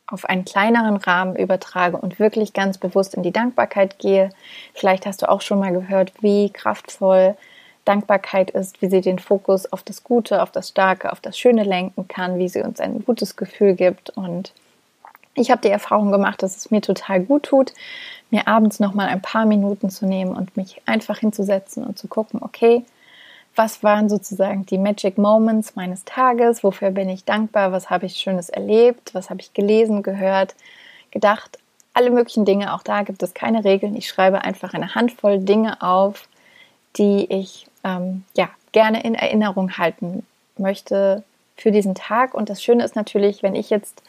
auf 0.07 0.27
einen 0.27 0.45
kleineren 0.45 0.97
Rahmen 0.97 1.37
übertrage 1.37 1.97
und 1.97 2.19
wirklich 2.19 2.53
ganz 2.53 2.77
bewusst 2.77 3.15
in 3.15 3.23
die 3.23 3.33
Dankbarkeit 3.33 3.99
gehe. 3.99 4.31
Vielleicht 4.75 5.07
hast 5.07 5.23
du 5.23 5.31
auch 5.31 5.41
schon 5.41 5.61
mal 5.61 5.73
gehört, 5.73 6.13
wie 6.21 6.51
kraftvoll 6.51 7.37
Dankbarkeit 7.85 8.51
ist, 8.51 8.81
wie 8.81 8.89
sie 8.89 9.01
den 9.01 9.19
Fokus 9.19 9.71
auf 9.73 9.83
das 9.83 10.05
Gute, 10.05 10.43
auf 10.43 10.51
das 10.51 10.69
Starke, 10.71 11.13
auf 11.13 11.21
das 11.21 11.39
Schöne 11.39 11.65
lenken 11.65 12.09
kann, 12.09 12.39
wie 12.39 12.49
sie 12.49 12.63
uns 12.63 12.81
ein 12.81 13.05
gutes 13.05 13.37
Gefühl 13.37 13.75
gibt. 13.75 14.11
Und 14.11 14.53
ich 15.35 15.51
habe 15.51 15.61
die 15.61 15.69
Erfahrung 15.69 16.11
gemacht, 16.13 16.43
dass 16.43 16.57
es 16.57 16.71
mir 16.71 16.81
total 16.81 17.21
gut 17.21 17.45
tut, 17.45 17.73
mir 18.31 18.49
abends 18.49 18.81
noch 18.81 18.95
mal 18.95 19.09
ein 19.09 19.23
paar 19.23 19.47
Minuten 19.47 19.91
zu 19.91 20.07
nehmen 20.07 20.35
und 20.35 20.57
mich 20.57 20.81
einfach 20.87 21.19
hinzusetzen 21.19 21.85
und 21.85 21.99
zu 21.99 22.09
gucken, 22.09 22.41
okay, 22.43 22.85
was 23.57 23.83
waren 23.83 24.09
sozusagen 24.09 24.67
die 24.67 24.79
Magic 24.79 25.17
Moments 25.19 25.77
meines 25.77 26.05
Tages, 26.05 26.65
wofür 26.65 26.91
bin 26.91 27.09
ich 27.09 27.25
dankbar, 27.25 27.71
was 27.71 27.91
habe 27.91 28.07
ich 28.07 28.17
Schönes 28.17 28.49
erlebt, 28.49 29.15
was 29.15 29.31
habe 29.31 29.41
ich 29.41 29.55
gelesen, 29.55 30.03
gehört, 30.03 30.55
gedacht, 31.11 31.59
alle 31.93 32.11
möglichen 32.11 32.45
Dinge, 32.45 32.75
auch 32.75 32.83
da 32.83 33.03
gibt 33.03 33.23
es 33.23 33.35
keine 33.35 33.65
Regeln. 33.65 33.95
Ich 33.95 34.09
schreibe 34.09 34.43
einfach 34.43 34.75
eine 34.75 34.97
Handvoll 34.97 35.39
Dinge 35.39 35.81
auf, 35.81 36.29
die 36.97 37.27
ich 37.33 37.69
ähm, 37.85 38.25
ja, 38.37 38.49
gerne 38.73 39.03
in 39.05 39.15
Erinnerung 39.15 39.77
halten 39.79 40.27
möchte 40.57 41.23
für 41.57 41.71
diesen 41.71 41.95
Tag. 41.95 42.35
Und 42.35 42.51
das 42.51 42.63
Schöne 42.63 42.85
ist 42.85 42.97
natürlich, 42.97 43.43
wenn 43.43 43.55
ich 43.55 43.71
jetzt 43.71 44.03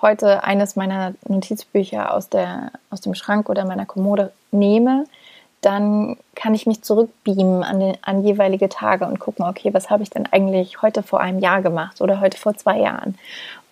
heute 0.00 0.44
eines 0.44 0.76
meiner 0.76 1.14
Notizbücher 1.26 2.14
aus, 2.14 2.28
der, 2.28 2.72
aus 2.90 3.00
dem 3.00 3.14
Schrank 3.14 3.48
oder 3.48 3.64
meiner 3.64 3.86
Kommode 3.86 4.32
nehme, 4.50 5.04
dann 5.62 6.16
kann 6.34 6.54
ich 6.54 6.66
mich 6.66 6.82
zurückbeamen 6.82 7.62
an, 7.62 7.80
den, 7.80 7.96
an 8.02 8.22
jeweilige 8.22 8.68
Tage 8.68 9.06
und 9.06 9.18
gucken, 9.18 9.44
okay, 9.44 9.72
was 9.74 9.90
habe 9.90 10.02
ich 10.02 10.10
denn 10.10 10.26
eigentlich 10.30 10.82
heute 10.82 11.02
vor 11.02 11.20
einem 11.20 11.38
Jahr 11.38 11.62
gemacht 11.62 12.00
oder 12.00 12.20
heute 12.20 12.38
vor 12.38 12.56
zwei 12.56 12.78
Jahren? 12.78 13.18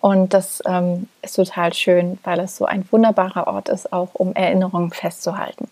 Und 0.01 0.33
das 0.33 0.61
ähm, 0.65 1.07
ist 1.21 1.35
total 1.35 1.73
schön, 1.73 2.19
weil 2.23 2.39
es 2.39 2.57
so 2.57 2.65
ein 2.65 2.85
wunderbarer 2.91 3.47
Ort 3.47 3.69
ist, 3.69 3.93
auch 3.93 4.09
um 4.13 4.33
Erinnerungen 4.33 4.91
festzuhalten. 4.91 5.69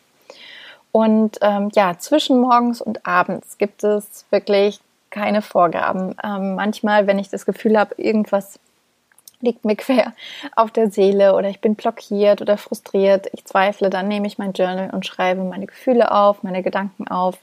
Und 0.93 1.39
ähm, 1.41 1.71
ja, 1.73 1.97
zwischen 1.97 2.39
morgens 2.39 2.79
und 2.79 3.03
abends 3.05 3.57
gibt 3.57 3.83
es 3.83 4.25
wirklich 4.29 4.79
keine 5.09 5.41
Vorgaben. 5.41 6.15
Ähm, 6.23 6.53
manchmal, 6.53 7.07
wenn 7.07 7.17
ich 7.17 7.29
das 7.29 7.47
Gefühl 7.47 7.79
habe, 7.79 7.95
irgendwas 7.97 8.59
liegt 9.41 9.65
mir 9.65 9.75
quer 9.75 10.13
auf 10.55 10.69
der 10.69 10.91
Seele 10.91 11.35
oder 11.35 11.49
ich 11.49 11.61
bin 11.61 11.73
blockiert 11.73 12.43
oder 12.43 12.57
frustriert, 12.57 13.25
ich 13.33 13.43
zweifle, 13.43 13.89
dann 13.89 14.07
nehme 14.07 14.27
ich 14.27 14.37
mein 14.37 14.53
Journal 14.53 14.91
und 14.91 15.03
schreibe 15.05 15.43
meine 15.43 15.65
Gefühle 15.65 16.11
auf, 16.11 16.43
meine 16.43 16.61
Gedanken 16.61 17.07
auf 17.07 17.39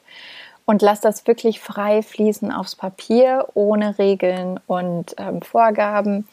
und 0.64 0.80
lasse 0.80 1.02
das 1.02 1.26
wirklich 1.26 1.58
frei 1.58 2.02
fließen 2.02 2.52
aufs 2.52 2.76
Papier, 2.76 3.48
ohne 3.54 3.98
Regeln 3.98 4.60
und 4.68 5.16
ähm, 5.18 5.42
Vorgaben. 5.42 6.28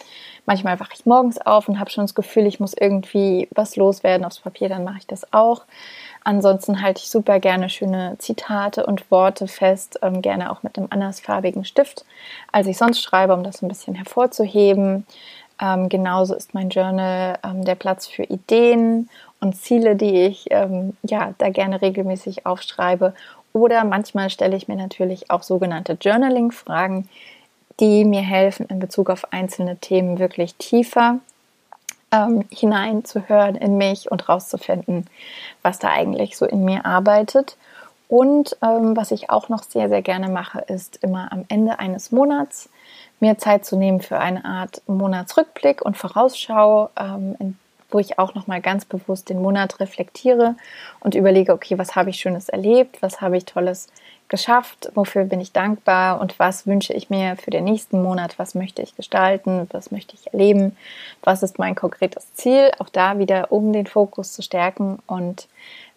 Manchmal 0.46 0.80
wache 0.80 0.94
ich 0.94 1.08
morgens 1.08 1.40
auf 1.40 1.68
und 1.68 1.80
habe 1.80 1.90
schon 1.90 2.04
das 2.04 2.14
Gefühl, 2.14 2.46
ich 2.46 2.60
muss 2.60 2.76
irgendwie 2.80 3.48
was 3.56 3.76
loswerden 3.76 4.24
aufs 4.24 4.40
Papier, 4.40 4.70
dann 4.70 4.84
mache 4.84 5.00
ich 5.00 5.08
das 5.08 5.34
auch. 5.34 5.64
Ansonsten 6.28 6.82
halte 6.82 7.00
ich 7.00 7.10
super 7.10 7.40
gerne 7.40 7.70
schöne 7.70 8.18
Zitate 8.18 8.86
und 8.86 9.10
Worte 9.12 9.48
fest, 9.48 9.98
ähm, 10.02 10.22
gerne 10.22 10.52
auch 10.52 10.62
mit 10.62 10.78
einem 10.78 10.88
andersfarbigen 10.90 11.64
Stift, 11.64 12.04
als 12.52 12.68
ich 12.68 12.78
sonst 12.78 13.02
schreibe, 13.02 13.34
um 13.34 13.46
das 13.46 13.62
ein 13.62 13.70
bisschen 13.70 13.96
hervorzuheben. 13.96 15.08
Ähm, 15.62 15.88
genauso 15.88 16.36
ist 16.36 16.54
mein 16.54 16.68
Journal 16.68 17.40
ähm, 17.46 17.64
der 17.64 17.76
Platz 17.76 18.08
für 18.08 18.24
Ideen 18.24 19.10
und 19.40 19.56
Ziele, 19.56 19.96
die 19.96 20.24
ich 20.26 20.48
ähm, 20.50 20.98
ja 21.02 21.34
da 21.38 21.50
gerne 21.50 21.82
regelmäßig 21.82 22.46
aufschreibe. 22.46 23.14
Oder 23.54 23.86
manchmal 23.86 24.30
stelle 24.30 24.58
ich 24.58 24.68
mir 24.68 24.76
natürlich 24.76 25.32
auch 25.32 25.44
sogenannte 25.44 25.94
Journaling-Fragen, 25.94 27.08
die 27.80 28.04
mir 28.04 28.22
helfen, 28.22 28.66
in 28.66 28.80
Bezug 28.80 29.10
auf 29.10 29.32
einzelne 29.32 29.78
Themen 29.78 30.20
wirklich 30.20 30.56
tiefer 30.56 31.20
ähm, 32.12 32.46
hineinzuhören 32.52 33.56
in 33.56 33.78
mich 33.78 34.12
und 34.12 34.30
rauszufinden, 34.30 35.08
was 35.62 35.80
da 35.80 35.90
eigentlich 35.90 36.38
so 36.38 36.46
in 36.46 36.64
mir 36.64 36.86
arbeitet. 36.86 37.58
Und 38.08 38.56
ähm, 38.62 38.96
was 38.96 39.12
ich 39.12 39.30
auch 39.30 39.50
noch 39.50 39.64
sehr, 39.64 39.90
sehr 39.90 40.02
gerne 40.02 40.30
mache, 40.30 40.60
ist 40.60 40.98
immer 41.04 41.32
am 41.32 41.46
Ende 41.50 41.80
eines 41.80 42.12
Monats 42.12 42.70
mir 43.20 43.38
Zeit 43.38 43.66
zu 43.66 43.76
nehmen 43.76 44.02
für 44.02 44.20
eine 44.20 44.46
Art 44.46 44.82
Monatsrückblick 44.88 45.82
und 45.82 45.98
Vorausschau, 45.98 46.90
ähm, 46.98 47.36
in, 47.40 47.58
wo 47.90 48.00
ich 48.00 48.20
auch 48.20 48.36
nochmal 48.36 48.62
ganz 48.62 48.86
bewusst 48.86 49.30
den 49.30 49.42
Monat 49.42 49.80
reflektiere 49.80 50.56
und 51.00 51.16
überlege, 51.16 51.54
okay, 51.54 51.78
was 51.78 51.96
habe 51.96 52.12
ich 52.12 52.20
Schönes 52.20 52.48
erlebt, 52.48 53.02
was 53.02 53.20
habe 53.22 53.38
ich 53.38 53.46
Tolles 53.46 53.88
geschafft, 54.30 54.92
wofür 54.94 55.26
bin 55.26 55.40
ich 55.40 55.52
dankbar? 55.52 56.20
Und 56.20 56.38
was 56.40 56.68
wünsche 56.68 56.94
ich 56.94 57.10
mir 57.10 57.38
für 57.38 57.52
den 57.52 57.64
nächsten 57.64 58.02
Monat, 58.02 58.38
was 58.38 58.56
möchte 58.56 58.82
ich 58.82 58.96
gestalten, 58.96 59.68
was 59.72 59.92
möchte 59.92 60.16
ich 60.16 60.34
erleben, 60.34 60.76
was 61.24 61.44
ist 61.44 61.60
mein 61.60 61.76
konkretes 61.76 62.34
Ziel, 62.34 62.72
auch 62.80 62.90
da 62.90 63.20
wieder, 63.20 63.52
um 63.52 63.74
den 63.74 63.88
Fokus 63.88 64.34
zu 64.34 64.42
stärken. 64.42 65.00
Und 65.08 65.48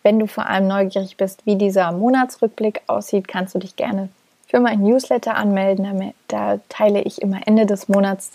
wenn 0.02 0.18
du 0.18 0.26
vor 0.26 0.46
allem 0.46 0.68
neugierig 0.68 1.16
bist, 1.16 1.44
wie 1.46 1.56
dieser 1.56 1.92
Monatsrückblick 1.92 2.82
aussieht, 2.86 3.28
kannst 3.28 3.54
du 3.54 3.58
dich 3.58 3.76
gerne 3.76 4.08
für 4.46 4.60
mein 4.60 4.80
Newsletter 4.80 5.36
anmelden. 5.36 6.12
Da 6.28 6.58
teile 6.68 7.02
ich 7.02 7.22
immer 7.22 7.46
Ende 7.46 7.66
des 7.66 7.88
Monats 7.88 8.32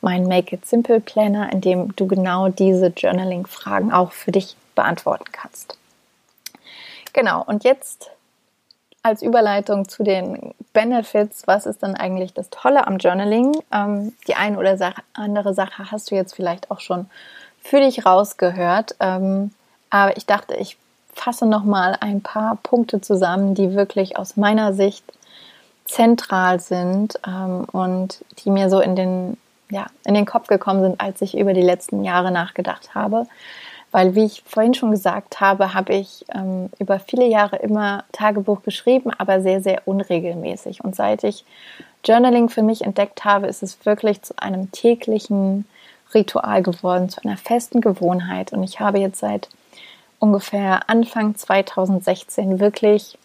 meinen 0.00 0.26
Make 0.26 0.56
It 0.56 0.66
Simple 0.66 1.00
Planner, 1.00 1.52
in 1.52 1.60
dem 1.60 1.94
du 1.94 2.06
genau 2.06 2.48
diese 2.48 2.88
Journaling-Fragen 2.88 3.92
auch 3.92 4.12
für 4.12 4.32
dich 4.32 4.56
beantworten 4.74 5.30
kannst. 5.30 5.78
Genau, 7.12 7.44
und 7.44 7.62
jetzt 7.62 8.10
als 9.02 9.22
Überleitung 9.22 9.88
zu 9.88 10.04
den 10.04 10.54
Benefits, 10.72 11.46
was 11.46 11.66
ist 11.66 11.82
dann 11.82 11.94
eigentlich 11.94 12.34
das 12.34 12.50
Tolle 12.50 12.86
am 12.86 12.98
Journaling? 12.98 13.52
Ähm, 13.72 14.14
die 14.28 14.34
eine 14.34 14.58
oder 14.58 14.76
andere 15.12 15.54
Sache 15.54 15.90
hast 15.90 16.10
du 16.10 16.14
jetzt 16.14 16.34
vielleicht 16.34 16.70
auch 16.70 16.80
schon 16.80 17.06
für 17.62 17.80
dich 17.80 18.06
rausgehört. 18.06 18.96
Ähm, 19.00 19.50
aber 19.90 20.16
ich 20.16 20.26
dachte, 20.26 20.54
ich 20.54 20.76
fasse 21.14 21.46
nochmal 21.46 21.96
ein 22.00 22.22
paar 22.22 22.58
Punkte 22.62 23.00
zusammen, 23.00 23.54
die 23.54 23.74
wirklich 23.74 24.16
aus 24.16 24.36
meiner 24.36 24.72
Sicht 24.72 25.04
zentral 25.84 26.60
sind 26.60 27.18
ähm, 27.26 27.66
und 27.72 28.24
die 28.38 28.50
mir 28.50 28.70
so 28.70 28.80
in 28.80 28.96
den, 28.96 29.36
ja, 29.68 29.86
in 30.04 30.14
den 30.14 30.26
Kopf 30.26 30.46
gekommen 30.46 30.82
sind, 30.82 31.00
als 31.00 31.20
ich 31.20 31.36
über 31.36 31.52
die 31.52 31.62
letzten 31.62 32.04
Jahre 32.04 32.30
nachgedacht 32.30 32.94
habe. 32.94 33.26
Weil, 33.92 34.14
wie 34.14 34.24
ich 34.24 34.42
vorhin 34.46 34.74
schon 34.74 34.90
gesagt 34.90 35.40
habe, 35.40 35.74
habe 35.74 35.92
ich 35.92 36.24
ähm, 36.34 36.70
über 36.78 36.98
viele 36.98 37.26
Jahre 37.26 37.56
immer 37.56 38.04
Tagebuch 38.12 38.62
geschrieben, 38.62 39.10
aber 39.16 39.42
sehr, 39.42 39.62
sehr 39.62 39.82
unregelmäßig. 39.86 40.82
Und 40.82 40.96
seit 40.96 41.22
ich 41.24 41.44
Journaling 42.04 42.48
für 42.48 42.62
mich 42.62 42.82
entdeckt 42.82 43.24
habe, 43.24 43.46
ist 43.46 43.62
es 43.62 43.84
wirklich 43.84 44.22
zu 44.22 44.34
einem 44.38 44.72
täglichen 44.72 45.66
Ritual 46.14 46.62
geworden, 46.62 47.10
zu 47.10 47.22
einer 47.22 47.36
festen 47.36 47.80
Gewohnheit. 47.80 48.52
Und 48.52 48.62
ich 48.62 48.80
habe 48.80 48.98
jetzt 48.98 49.20
seit 49.20 49.48
ungefähr 50.18 50.88
Anfang 50.88 51.34
2016 51.34 52.60
wirklich 52.60 53.18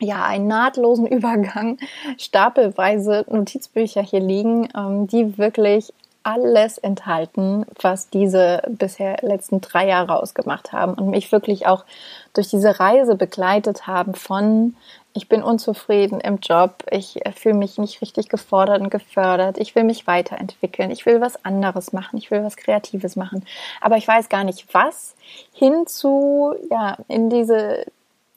ja, 0.00 0.24
einen 0.24 0.46
nahtlosen 0.46 1.06
Übergang, 1.08 1.78
stapelweise 2.18 3.24
Notizbücher 3.28 4.02
hier 4.02 4.20
liegen, 4.20 4.68
ähm, 4.76 5.06
die 5.06 5.38
wirklich 5.38 5.92
alles 6.22 6.78
enthalten, 6.78 7.66
was 7.80 8.10
diese 8.10 8.62
bisher 8.68 9.18
letzten 9.22 9.60
drei 9.60 9.88
Jahre 9.88 10.20
ausgemacht 10.20 10.72
haben 10.72 10.94
und 10.94 11.10
mich 11.10 11.32
wirklich 11.32 11.66
auch 11.66 11.84
durch 12.32 12.48
diese 12.48 12.80
Reise 12.80 13.14
begleitet 13.14 13.86
haben 13.86 14.14
von 14.14 14.74
ich 15.14 15.28
bin 15.28 15.42
unzufrieden 15.42 16.20
im 16.20 16.38
Job, 16.38 16.84
ich 16.90 17.20
fühle 17.34 17.54
mich 17.54 17.78
nicht 17.78 18.00
richtig 18.00 18.28
gefordert 18.28 18.80
und 18.80 18.90
gefördert, 18.90 19.58
ich 19.58 19.74
will 19.74 19.84
mich 19.84 20.06
weiterentwickeln, 20.06 20.90
ich 20.90 21.04
will 21.04 21.20
was 21.20 21.44
anderes 21.44 21.92
machen, 21.92 22.16
ich 22.16 22.30
will 22.30 22.42
was 22.42 22.56
Kreatives 22.56 23.16
machen, 23.16 23.44
aber 23.80 23.96
ich 23.98 24.08
weiß 24.08 24.28
gar 24.28 24.44
nicht 24.44 24.72
was, 24.72 25.14
hin 25.52 25.86
zu, 25.86 26.54
ja, 26.70 26.96
in 27.08 27.28
diese, 27.28 27.84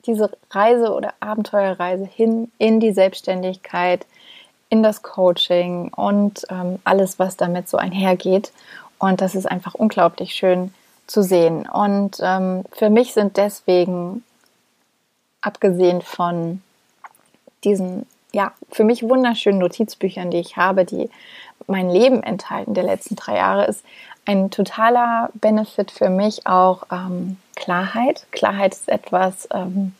diese 0.05 0.31
Reise 0.51 0.93
oder 0.93 1.13
Abenteuerreise 1.21 2.05
hin 2.05 2.51
in 2.57 2.79
die 2.79 2.91
Selbstständigkeit, 2.91 4.05
in 4.75 4.83
das 4.83 5.01
Coaching 5.01 5.89
und 5.93 6.45
ähm, 6.49 6.79
alles, 6.83 7.17
was 7.19 7.37
damit 7.37 7.69
so 7.69 7.77
einhergeht. 7.77 8.51
Und 8.99 9.21
das 9.21 9.35
ist 9.35 9.45
einfach 9.45 9.73
unglaublich 9.73 10.33
schön, 10.33 10.73
zu 11.07 11.21
sehen. 11.21 11.67
Und 11.69 12.17
ähm, 12.21 12.63
für 12.71 12.89
mich 12.89 13.13
sind 13.13 13.37
deswegen, 13.37 14.23
abgesehen 15.41 16.01
von 16.01 16.61
diesen, 17.63 18.05
ja, 18.33 18.53
für 18.71 18.83
mich 18.83 19.03
wunderschönen 19.03 19.59
Notizbüchern, 19.59 20.31
die 20.31 20.39
ich 20.39 20.57
habe, 20.57 20.85
die 20.85 21.09
mein 21.67 21.89
Leben 21.89 22.21
enthalten 22.23 22.73
der 22.73 22.83
letzten 22.83 23.15
drei 23.15 23.37
Jahre, 23.37 23.65
ist 23.65 23.83
ein 24.25 24.49
totaler 24.49 25.29
Benefit 25.35 25.91
für 25.91 26.09
mich 26.09 26.47
auch 26.47 26.83
ähm, 26.91 27.37
Klarheit. 27.55 28.25
Klarheit 28.31 28.73
ist 28.73 28.89
etwas, 28.89 29.47
ähm, 29.53 29.93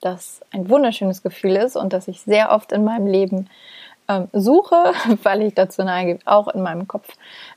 das 0.00 0.40
ein 0.50 0.68
wunderschönes 0.68 1.22
Gefühl 1.22 1.56
ist 1.56 1.76
und 1.76 1.92
das 1.92 2.08
ich 2.08 2.20
sehr 2.22 2.52
oft 2.52 2.72
in 2.72 2.84
meinem 2.84 3.06
Leben 3.06 3.48
ähm, 4.08 4.28
suche, 4.32 4.92
weil 5.22 5.42
ich 5.42 5.54
dazu 5.54 5.82
neige, 5.82 6.18
auch 6.24 6.48
in 6.48 6.62
meinem 6.62 6.88
Kopf 6.88 7.08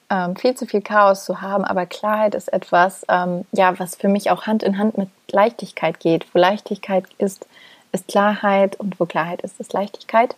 ähm, 0.09 0.35
viel 0.35 0.55
zu 0.55 0.65
viel 0.65 0.81
Chaos 0.81 1.25
zu 1.25 1.41
haben. 1.41 1.65
Aber 1.65 1.85
Klarheit 1.85 2.35
ist 2.35 2.51
etwas, 2.51 3.05
ähm, 3.09 3.45
ja, 3.51 3.77
was 3.79 3.95
für 3.95 4.07
mich 4.07 4.29
auch 4.29 4.45
Hand 4.45 4.63
in 4.63 4.77
Hand 4.77 4.97
mit 4.97 5.09
Leichtigkeit 5.31 5.99
geht. 5.99 6.25
Wo 6.33 6.39
Leichtigkeit 6.39 7.05
ist, 7.17 7.47
ist 7.91 8.07
Klarheit 8.07 8.79
und 8.79 8.99
wo 8.99 9.05
Klarheit 9.05 9.41
ist, 9.41 9.59
ist 9.59 9.73
Leichtigkeit. 9.73 10.35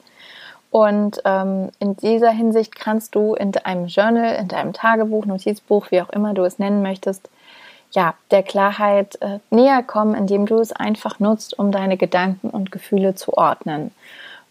Und 0.72 1.22
ähm, 1.24 1.70
in 1.80 1.96
dieser 1.96 2.32
Hinsicht 2.32 2.76
kannst 2.76 3.16
du 3.16 3.34
in 3.34 3.54
deinem 3.54 3.88
Journal, 3.88 4.36
in 4.36 4.50
deinem 4.50 4.74
Tagebuch, 4.74 5.26
Notizbuch, 5.26 5.90
wie 5.90 6.02
auch 6.02 6.10
immer 6.10 6.34
du 6.34 6.44
es 6.44 6.60
nennen 6.60 6.82
möchtest, 6.82 7.30
ja, 7.96 8.14
der 8.30 8.44
Klarheit 8.44 9.18
äh, 9.22 9.40
näher 9.50 9.82
kommen, 9.82 10.16
indem 10.16 10.46
du 10.46 10.60
es 10.60 10.74
einfach 10.74 11.20
nutzt, 11.20 11.58
um 11.58 11.72
deine 11.72 11.98
Gedanken 11.98 12.50
und 12.50 12.72
Gefühle 12.72 13.16
zu 13.16 13.34
ordnen. 13.34 13.92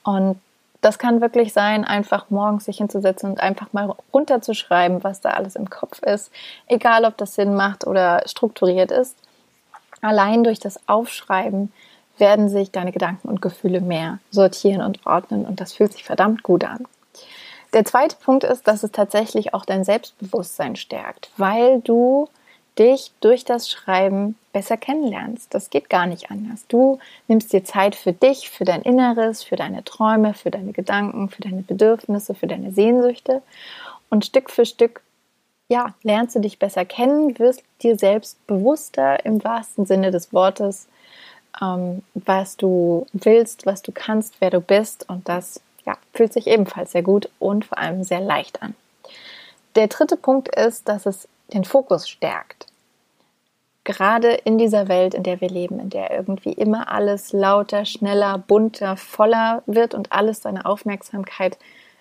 Und 0.02 0.40
das 0.80 0.98
kann 0.98 1.20
wirklich 1.20 1.52
sein, 1.52 1.84
einfach 1.84 2.30
morgens 2.30 2.64
sich 2.64 2.78
hinzusetzen 2.78 3.30
und 3.30 3.40
einfach 3.40 3.72
mal 3.72 3.94
runterzuschreiben, 4.12 5.04
was 5.04 5.20
da 5.20 5.30
alles 5.30 5.56
im 5.56 5.70
Kopf 5.70 6.02
ist, 6.02 6.30
egal 6.66 7.04
ob 7.04 7.16
das 7.16 7.34
Sinn 7.34 7.54
macht 7.54 7.86
oder 7.86 8.22
strukturiert 8.26 8.90
ist. 8.90 9.16
Allein 10.00 10.44
durch 10.44 10.58
das 10.58 10.80
Aufschreiben 10.88 11.72
werden 12.18 12.48
sich 12.48 12.70
deine 12.70 12.92
Gedanken 12.92 13.28
und 13.28 13.42
Gefühle 13.42 13.80
mehr 13.80 14.18
sortieren 14.30 14.82
und 14.82 15.06
ordnen 15.06 15.44
und 15.46 15.60
das 15.60 15.72
fühlt 15.72 15.92
sich 15.92 16.04
verdammt 16.04 16.42
gut 16.42 16.64
an. 16.64 16.84
Der 17.72 17.84
zweite 17.84 18.16
Punkt 18.16 18.44
ist, 18.44 18.68
dass 18.68 18.84
es 18.84 18.92
tatsächlich 18.92 19.52
auch 19.52 19.64
dein 19.64 19.84
Selbstbewusstsein 19.84 20.76
stärkt, 20.76 21.30
weil 21.36 21.80
du 21.80 22.28
dich 22.78 23.12
durch 23.21 23.45
das 23.45 23.71
Schreiben 23.71 24.37
besser 24.52 24.76
kennenlernst. 24.76 25.54
Das 25.54 25.71
geht 25.71 25.88
gar 25.88 26.07
nicht 26.07 26.31
anders. 26.31 26.64
Du 26.69 26.99
nimmst 27.28 27.52
dir 27.52 27.64
Zeit 27.64 27.95
für 27.95 28.12
dich, 28.12 28.50
für 28.50 28.64
dein 28.64 28.83
Inneres, 28.83 29.43
für 29.43 29.57
deine 29.57 29.85
Träume, 29.85 30.35
für 30.35 30.50
deine 30.50 30.73
Gedanken, 30.73 31.28
für 31.28 31.43
deine 31.43 31.62
Bedürfnisse, 31.62 32.35
für 32.35 32.47
deine 32.47 32.73
Sehnsüchte 32.73 33.43
und 34.11 34.25
Stück 34.25 34.50
für 34.50 34.66
Stück 34.66 35.02
ja, 35.69 35.95
lernst 36.02 36.37
du 36.37 36.40
dich 36.40 36.59
besser 36.59 36.85
kennen, 36.85 37.38
wirst 37.38 37.62
dir 37.83 37.99
selbst 37.99 38.45
bewusster 38.47 39.25
im 39.25 39.43
wahrsten 39.43 39.87
Sinne 39.87 40.11
des 40.11 40.33
Wortes, 40.33 40.88
ähm, 41.61 42.02
was 42.14 42.57
du 42.57 43.07
willst, 43.12 43.64
was 43.66 43.83
du 43.83 43.93
kannst, 43.93 44.37
wer 44.40 44.50
du 44.50 44.61
bist 44.61 45.09
und 45.09 45.28
das 45.28 45.61
ja, 45.87 45.97
fühlt 46.12 46.33
sich 46.33 46.47
ebenfalls 46.47 46.93
sehr 46.93 47.02
gut 47.02 47.31
und 47.38 47.64
vor 47.64 47.78
allem 47.78 48.04
sehr 48.04 48.21
leicht 48.21 48.62
an. 48.62 48.75
Der 49.75 49.88
dritte 49.88 50.16
Punkt 50.16 50.54
ist, 50.54 50.88
dass 50.88 51.07
es 51.07 51.28
den 51.52 51.64
Fokus 51.64 52.08
stärkt. 52.08 52.66
Gerade 53.84 54.32
in 54.32 54.56
dieser 54.56 54.88
Welt, 54.88 55.12
in 55.12 55.22
der 55.22 55.42
wir 55.42 55.50
leben, 55.50 55.78
in 55.78 55.90
der 55.90 56.10
irgendwie 56.10 56.52
immer 56.52 56.90
alles 56.90 57.32
lauter, 57.32 57.84
schneller, 57.84 58.38
bunter, 58.38 58.96
voller 58.96 59.62
wird 59.66 59.94
und 59.94 60.10
alles 60.10 60.40
deine 60.40 60.64
Aufmerksamkeit 60.64 61.58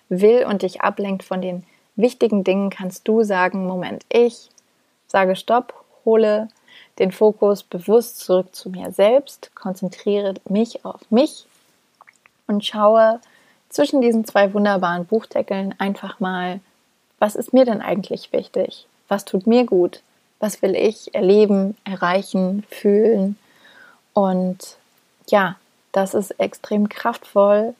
will 0.08 0.46
und 0.46 0.62
dich 0.62 0.80
ablenkt 0.80 1.22
von 1.24 1.42
den 1.42 1.64
wichtigen 1.94 2.42
Dingen, 2.42 2.70
kannst 2.70 3.06
du 3.06 3.22
sagen, 3.22 3.66
Moment, 3.66 4.04
ich 4.08 4.48
sage 5.06 5.36
Stopp, 5.36 5.74
hole 6.04 6.48
den 6.98 7.12
Fokus 7.12 7.62
bewusst 7.62 8.20
zurück 8.20 8.54
zu 8.54 8.70
mir 8.70 8.90
selbst, 8.92 9.54
konzentriere 9.54 10.34
mich 10.48 10.84
auf 10.84 11.00
mich 11.10 11.46
und 12.46 12.64
schaue 12.64 13.20
zwischen 13.68 14.00
diesen 14.00 14.24
zwei 14.24 14.54
wunderbaren 14.54 15.04
Buchdeckeln 15.04 15.74
einfach 15.78 16.20
mal, 16.20 16.60
was 17.18 17.36
ist 17.36 17.52
mir 17.52 17.64
denn 17.64 17.80
eigentlich 17.80 18.32
wichtig? 18.32 18.86
Was 19.08 19.24
tut 19.24 19.46
mir 19.46 19.64
gut, 19.64 20.02
was 20.40 20.62
will 20.62 20.74
ich 20.74 21.14
erleben, 21.14 21.76
erreichen, 21.84 22.64
fühlen. 22.68 23.36
Und 24.12 24.76
ja, 25.28 25.56
das 25.92 26.14
ist 26.14 26.32
extrem 26.40 26.88
kraftvoll, 26.88 27.74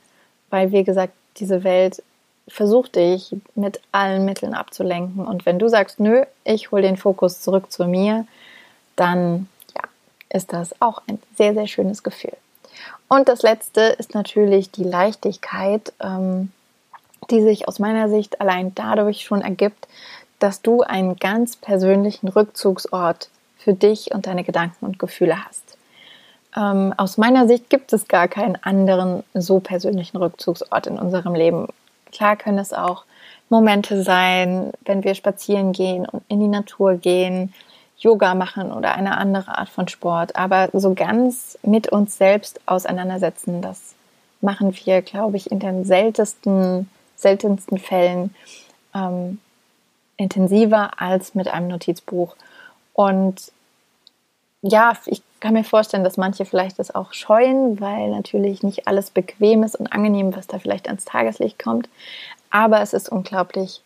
weil, 0.50 0.72
wie 0.72 0.84
gesagt, 0.84 1.12
diese 1.36 1.64
Welt 1.64 2.02
versucht 2.48 2.96
dich 2.96 3.34
mit 3.54 3.80
allen 3.92 4.24
Mitteln 4.24 4.54
abzulenken. 4.54 5.26
Und 5.26 5.46
wenn 5.46 5.58
du 5.58 5.68
sagst, 5.68 5.98
nö, 5.98 6.24
ich 6.44 6.70
hole 6.70 6.82
den 6.82 6.96
Fokus 6.96 7.40
zurück 7.40 7.72
zu 7.72 7.86
mir, 7.86 8.26
dann 8.96 9.48
ja, 9.74 9.82
ist 10.28 10.52
das 10.52 10.80
auch 10.80 11.02
ein 11.06 11.20
sehr, 11.36 11.54
sehr 11.54 11.66
schönes 11.66 12.02
Gefühl. 12.02 12.36
Und 13.08 13.28
das 13.28 13.42
letzte 13.42 13.80
ist 13.80 14.14
natürlich 14.14 14.70
die 14.70 14.84
Leichtigkeit, 14.84 15.92
ähm, 16.00 16.52
die 17.30 17.42
sich 17.42 17.68
aus 17.68 17.78
meiner 17.78 18.08
Sicht 18.08 18.40
allein 18.40 18.74
dadurch 18.74 19.22
schon 19.22 19.40
ergibt, 19.40 19.88
dass 20.44 20.60
du 20.60 20.82
einen 20.82 21.16
ganz 21.16 21.56
persönlichen 21.56 22.28
Rückzugsort 22.28 23.30
für 23.56 23.72
dich 23.72 24.14
und 24.14 24.26
deine 24.26 24.44
Gedanken 24.44 24.84
und 24.84 24.98
Gefühle 24.98 25.42
hast. 25.42 25.78
Ähm, 26.54 26.92
aus 26.98 27.16
meiner 27.16 27.48
Sicht 27.48 27.70
gibt 27.70 27.94
es 27.94 28.08
gar 28.08 28.28
keinen 28.28 28.62
anderen 28.62 29.24
so 29.32 29.60
persönlichen 29.60 30.18
Rückzugsort 30.18 30.86
in 30.86 30.98
unserem 30.98 31.34
Leben. 31.34 31.68
Klar 32.12 32.36
können 32.36 32.58
es 32.58 32.74
auch 32.74 33.06
Momente 33.48 34.02
sein, 34.02 34.70
wenn 34.84 35.02
wir 35.02 35.14
spazieren 35.14 35.72
gehen 35.72 36.04
und 36.04 36.22
in 36.28 36.40
die 36.40 36.48
Natur 36.48 36.96
gehen, 36.96 37.54
Yoga 37.96 38.34
machen 38.34 38.70
oder 38.70 38.94
eine 38.94 39.16
andere 39.16 39.56
Art 39.56 39.70
von 39.70 39.88
Sport. 39.88 40.36
Aber 40.36 40.68
so 40.74 40.92
ganz 40.92 41.58
mit 41.62 41.88
uns 41.88 42.18
selbst 42.18 42.60
auseinandersetzen, 42.66 43.62
das 43.62 43.94
machen 44.42 44.76
wir, 44.84 45.00
glaube 45.00 45.38
ich, 45.38 45.50
in 45.50 45.58
den 45.58 45.86
seltensten, 45.86 46.90
seltensten 47.16 47.78
Fällen 47.78 48.34
ähm, 48.94 49.38
intensiver 50.24 51.00
als 51.00 51.34
mit 51.34 51.48
einem 51.48 51.68
Notizbuch. 51.68 52.34
Und 52.94 53.52
ja, 54.62 54.94
ich 55.06 55.22
kann 55.40 55.52
mir 55.52 55.64
vorstellen, 55.64 56.04
dass 56.04 56.16
manche 56.16 56.46
vielleicht 56.46 56.78
das 56.78 56.94
auch 56.94 57.12
scheuen, 57.12 57.80
weil 57.80 58.10
natürlich 58.10 58.62
nicht 58.62 58.88
alles 58.88 59.10
bequem 59.10 59.62
ist 59.62 59.76
und 59.76 59.92
angenehm, 59.92 60.34
was 60.34 60.46
da 60.46 60.58
vielleicht 60.58 60.88
ans 60.88 61.04
Tageslicht 61.04 61.62
kommt. 61.62 61.88
Aber 62.50 62.80
es 62.80 62.94
ist 62.94 63.10
unglaublich 63.10 63.82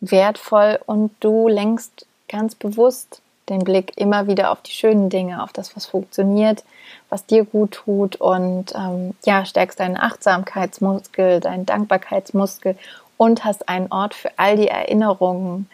wertvoll 0.00 0.78
und 0.84 1.10
du 1.20 1.48
lenkst 1.48 2.06
ganz 2.28 2.54
bewusst 2.54 3.22
den 3.48 3.60
Blick 3.60 3.96
immer 3.96 4.26
wieder 4.26 4.50
auf 4.50 4.60
die 4.60 4.72
schönen 4.72 5.08
Dinge, 5.08 5.42
auf 5.42 5.52
das, 5.54 5.74
was 5.74 5.86
funktioniert, 5.86 6.62
was 7.08 7.24
dir 7.24 7.44
gut 7.44 7.72
tut 7.72 8.16
und 8.16 8.74
ähm, 8.74 9.14
ja, 9.24 9.46
stärkst 9.46 9.80
deinen 9.80 9.96
Achtsamkeitsmuskel, 9.96 11.40
deinen 11.40 11.64
Dankbarkeitsmuskel 11.64 12.76
und 13.18 13.44
hast 13.44 13.68
einen 13.68 13.92
Ort 13.92 14.14
für 14.14 14.30
all 14.38 14.56
die 14.56 14.68
Erinnerungen, 14.68 15.68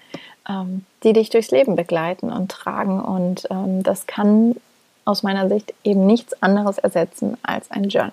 ähm, 0.48 0.84
die 1.04 1.12
dich 1.12 1.30
durchs 1.30 1.52
Leben 1.52 1.76
begleiten 1.76 2.32
und 2.32 2.50
tragen. 2.50 3.00
Und 3.00 3.46
ähm, 3.50 3.84
das 3.84 4.08
kann 4.08 4.56
aus 5.04 5.22
meiner 5.22 5.48
Sicht 5.48 5.72
eben 5.84 6.06
nichts 6.06 6.42
anderes 6.42 6.78
ersetzen 6.78 7.36
als 7.44 7.70
ein 7.70 7.84
Journal. 7.84 8.12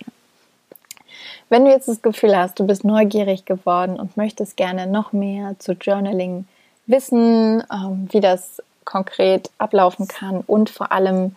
Wenn 1.50 1.66
du 1.66 1.72
jetzt 1.72 1.88
das 1.88 2.02
Gefühl 2.02 2.38
hast, 2.38 2.60
du 2.60 2.68
bist 2.68 2.84
neugierig 2.84 3.46
geworden 3.46 4.00
und 4.00 4.16
möchtest 4.16 4.56
gerne 4.56 4.86
noch 4.88 5.12
mehr 5.12 5.56
zu 5.60 5.74
Journaling 5.74 6.46
wissen, 6.86 7.64
ähm, 7.72 8.08
wie 8.12 8.22
das 8.22 8.62
konkret 8.86 9.50
ablaufen 9.58 10.08
kann 10.08 10.42
und 10.42 10.70
vor 10.70 10.92
allem, 10.92 11.36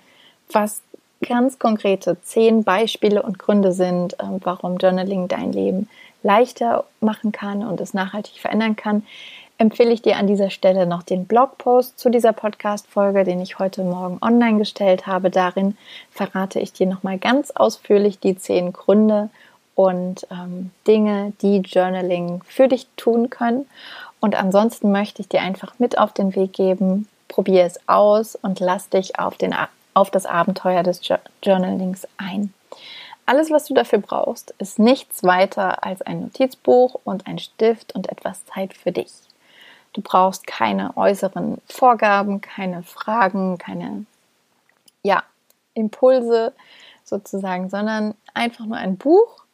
was 0.50 0.82
ganz 1.26 1.58
konkrete 1.58 2.16
zehn 2.22 2.64
Beispiele 2.64 3.22
und 3.22 3.38
Gründe 3.38 3.72
sind, 3.72 4.16
ähm, 4.20 4.40
warum 4.42 4.78
Journaling 4.78 5.28
dein 5.28 5.52
Leben 5.52 5.88
leichter 6.24 6.84
machen 7.00 7.30
kann 7.30 7.64
und 7.64 7.80
es 7.80 7.94
nachhaltig 7.94 8.40
verändern 8.40 8.74
kann, 8.74 9.06
empfehle 9.58 9.92
ich 9.92 10.02
dir 10.02 10.16
an 10.16 10.26
dieser 10.26 10.50
Stelle 10.50 10.86
noch 10.86 11.04
den 11.04 11.26
Blogpost 11.26 11.98
zu 11.98 12.10
dieser 12.10 12.32
Podcast-Folge, 12.32 13.22
den 13.22 13.40
ich 13.40 13.60
heute 13.60 13.84
Morgen 13.84 14.18
online 14.20 14.58
gestellt 14.58 15.06
habe. 15.06 15.30
Darin 15.30 15.76
verrate 16.10 16.58
ich 16.58 16.72
dir 16.72 16.86
nochmal 16.86 17.18
ganz 17.18 17.52
ausführlich 17.52 18.18
die 18.18 18.36
zehn 18.36 18.72
Gründe 18.72 19.30
und 19.76 20.26
ähm, 20.30 20.70
Dinge, 20.86 21.32
die 21.40 21.58
Journaling 21.58 22.42
für 22.46 22.68
dich 22.68 22.88
tun 22.96 23.30
können. 23.30 23.66
Und 24.20 24.34
ansonsten 24.34 24.90
möchte 24.90 25.22
ich 25.22 25.28
dir 25.28 25.42
einfach 25.42 25.74
mit 25.78 25.98
auf 25.98 26.12
den 26.12 26.34
Weg 26.34 26.54
geben, 26.54 27.08
probier 27.28 27.64
es 27.64 27.78
aus 27.86 28.36
und 28.36 28.58
lass 28.60 28.88
dich 28.88 29.18
auf, 29.18 29.36
den, 29.36 29.54
auf 29.92 30.10
das 30.10 30.26
Abenteuer 30.26 30.82
des 30.82 31.00
Journalings 31.42 32.08
ein. 32.16 32.52
Alles, 33.26 33.50
was 33.50 33.66
du 33.66 33.74
dafür 33.74 34.00
brauchst, 34.00 34.54
ist 34.58 34.78
nichts 34.78 35.22
weiter 35.22 35.84
als 35.84 36.02
ein 36.02 36.20
Notizbuch 36.20 37.00
und 37.04 37.26
ein 37.26 37.38
Stift 37.38 37.94
und 37.94 38.10
etwas 38.10 38.44
Zeit 38.46 38.74
für 38.74 38.92
dich. 38.92 39.12
Du 39.92 40.02
brauchst 40.02 40.46
keine 40.46 40.96
äußeren 40.96 41.58
Vorgaben, 41.66 42.40
keine 42.40 42.82
Fragen, 42.82 43.58
keine 43.58 44.06
ja, 45.02 45.22
Impulse 45.74 46.52
sozusagen, 47.04 47.70
sondern 47.70 48.14
einfach 48.34 48.66
nur 48.66 48.76
ein 48.76 48.96
Buch, 48.96 49.44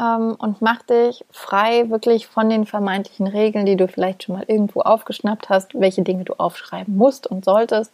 ähm, 0.00 0.34
und 0.38 0.60
mach 0.60 0.82
dich 0.82 1.24
frei 1.30 1.88
wirklich 1.90 2.26
von 2.26 2.48
den 2.50 2.66
vermeintlichen 2.66 3.26
Regeln, 3.26 3.66
die 3.66 3.76
du 3.76 3.86
vielleicht 3.88 4.24
schon 4.24 4.36
mal 4.36 4.44
irgendwo 4.46 4.80
aufgeschnappt 4.80 5.48
hast, 5.48 5.78
welche 5.78 6.02
Dinge 6.02 6.24
du 6.24 6.34
aufschreiben 6.34 6.96
musst 6.96 7.26
und 7.26 7.44
solltest, 7.44 7.92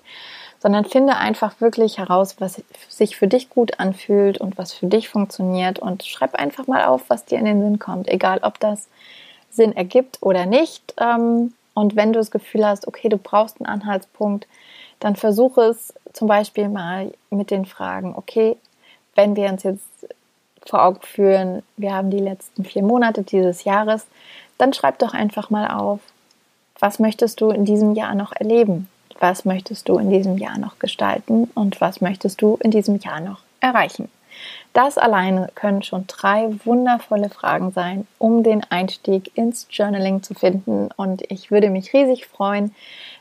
sondern 0.61 0.85
finde 0.85 1.17
einfach 1.17 1.61
wirklich 1.61 1.99
heraus, 1.99 2.37
was 2.39 2.63
sich 2.89 3.17
für 3.17 3.27
dich 3.27 3.49
gut 3.49 3.81
anfühlt 3.81 4.39
und 4.39 4.59
was 4.59 4.73
für 4.73 4.87
dich 4.87 5.09
funktioniert 5.09 5.79
und 5.79 6.05
schreib 6.05 6.35
einfach 6.35 6.67
mal 6.67 6.85
auf, 6.85 7.03
was 7.09 7.25
dir 7.25 7.39
in 7.39 7.47
den 7.47 7.63
Sinn 7.63 7.79
kommt, 7.79 8.09
egal 8.09 8.41
ob 8.43 8.61
das 8.61 8.89
Sinn 9.51 9.75
ergibt 9.75 10.19
oder 10.21 10.47
nicht. 10.47 10.95
Ähm, 10.99 11.55
und 11.73 11.97
wenn 11.97 12.13
du 12.13 12.19
das 12.19 12.31
Gefühl 12.31 12.67
hast, 12.67 12.87
okay, 12.87 13.09
du 13.09 13.17
brauchst 13.17 13.61
einen 13.61 13.67
Anhaltspunkt, 13.67 14.47
dann 15.01 15.17
versuche 15.17 15.63
es 15.63 15.95
zum 16.13 16.29
Beispiel 16.29 16.69
mal 16.69 17.13
mit 17.31 17.51
den 17.51 17.65
Fragen, 17.65 18.15
okay, 18.15 18.57
wenn 19.15 19.37
wir 19.37 19.49
uns 19.49 19.63
jetzt 19.63 19.85
vor 20.67 20.85
Augen 20.85 21.01
führen, 21.03 21.63
wir 21.79 21.95
haben 21.95 22.11
die 22.11 22.19
letzten 22.19 22.65
vier 22.65 22.83
Monate 22.83 23.23
dieses 23.23 23.65
Jahres, 23.65 24.07
dann 24.59 24.75
schreib 24.75 24.99
doch 24.99 25.15
einfach 25.15 25.49
mal 25.49 25.69
auf, 25.69 26.01
was 26.79 26.99
möchtest 26.99 27.41
du 27.41 27.51
in 27.51 27.65
diesem 27.65 27.95
Jahr 27.95 28.15
noch 28.15 28.33
erleben? 28.33 28.89
Was 29.21 29.45
möchtest 29.45 29.89
du 29.89 29.99
in 29.99 30.11
diesem 30.11 30.39
Jahr 30.39 30.59
noch 30.59 30.79
gestalten? 30.79 31.51
Und 31.55 31.81
was 31.81 32.01
möchtest 32.01 32.43
du 32.43 32.59
in 32.61 32.71
diesem 32.71 32.99
Jahr 32.99 33.21
noch 33.21 33.43
erreichen? 33.61 34.09
Das 34.73 34.97
alleine 34.97 35.51
können 35.55 35.83
schon 35.83 36.07
drei 36.07 36.49
wundervolle 36.65 37.29
Fragen 37.29 37.73
sein, 37.73 38.07
um 38.19 38.43
den 38.43 38.63
Einstieg 38.71 39.37
ins 39.37 39.67
Journaling 39.71 40.23
zu 40.23 40.35
finden. 40.35 40.89
Und 40.97 41.23
ich 41.31 41.51
würde 41.51 41.69
mich 41.71 41.93
riesig 41.93 42.27
freuen, 42.27 42.75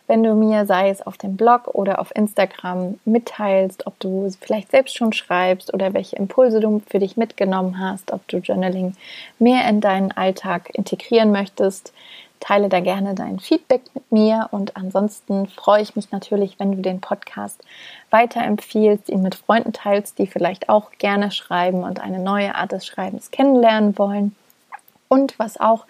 wenn 0.07 0.23
du 0.23 0.33
mir, 0.33 0.65
sei 0.65 0.89
es 0.89 1.05
auf 1.05 1.17
dem 1.17 1.37
Blog 1.37 1.67
oder 1.67 1.99
auf 1.99 2.15
Instagram, 2.15 2.99
mitteilst, 3.05 3.85
ob 3.85 3.99
du 3.99 4.29
vielleicht 4.39 4.71
selbst 4.71 4.95
schon 4.95 5.13
schreibst 5.13 5.73
oder 5.73 5.93
welche 5.93 6.15
Impulse 6.15 6.59
du 6.59 6.81
für 6.87 6.99
dich 6.99 7.17
mitgenommen 7.17 7.79
hast, 7.79 8.11
ob 8.11 8.27
du 8.27 8.37
Journaling 8.37 8.95
mehr 9.37 9.67
in 9.67 9.81
deinen 9.81 10.11
Alltag 10.11 10.69
integrieren 10.73 11.31
möchtest. 11.31 11.93
Teile 12.39 12.69
da 12.69 12.79
gerne 12.79 13.15
dein 13.15 13.39
Feedback 13.39 13.81
mit 13.93 14.11
mir 14.11 14.47
und 14.51 14.77
ansonsten 14.77 15.47
freue 15.47 15.81
ich 15.81 15.95
mich 15.95 16.11
natürlich, 16.11 16.59
wenn 16.59 16.71
du 16.71 16.81
den 16.81 17.01
Podcast 17.01 17.61
weiterempfiehlst, 18.09 19.09
ihn 19.09 19.21
mit 19.21 19.35
Freunden 19.35 19.73
teilst, 19.73 20.17
die 20.19 20.27
vielleicht 20.27 20.69
auch 20.69 20.91
gerne 20.97 21.31
schreiben 21.31 21.83
und 21.83 21.99
eine 21.99 22.19
neue 22.19 22.55
Art 22.55 22.71
des 22.71 22.85
Schreibens 22.85 23.31
kennenlernen 23.31 23.97
wollen. 23.97 24.35
Und 25.07 25.37
was 25.39 25.59
auch 25.59 25.85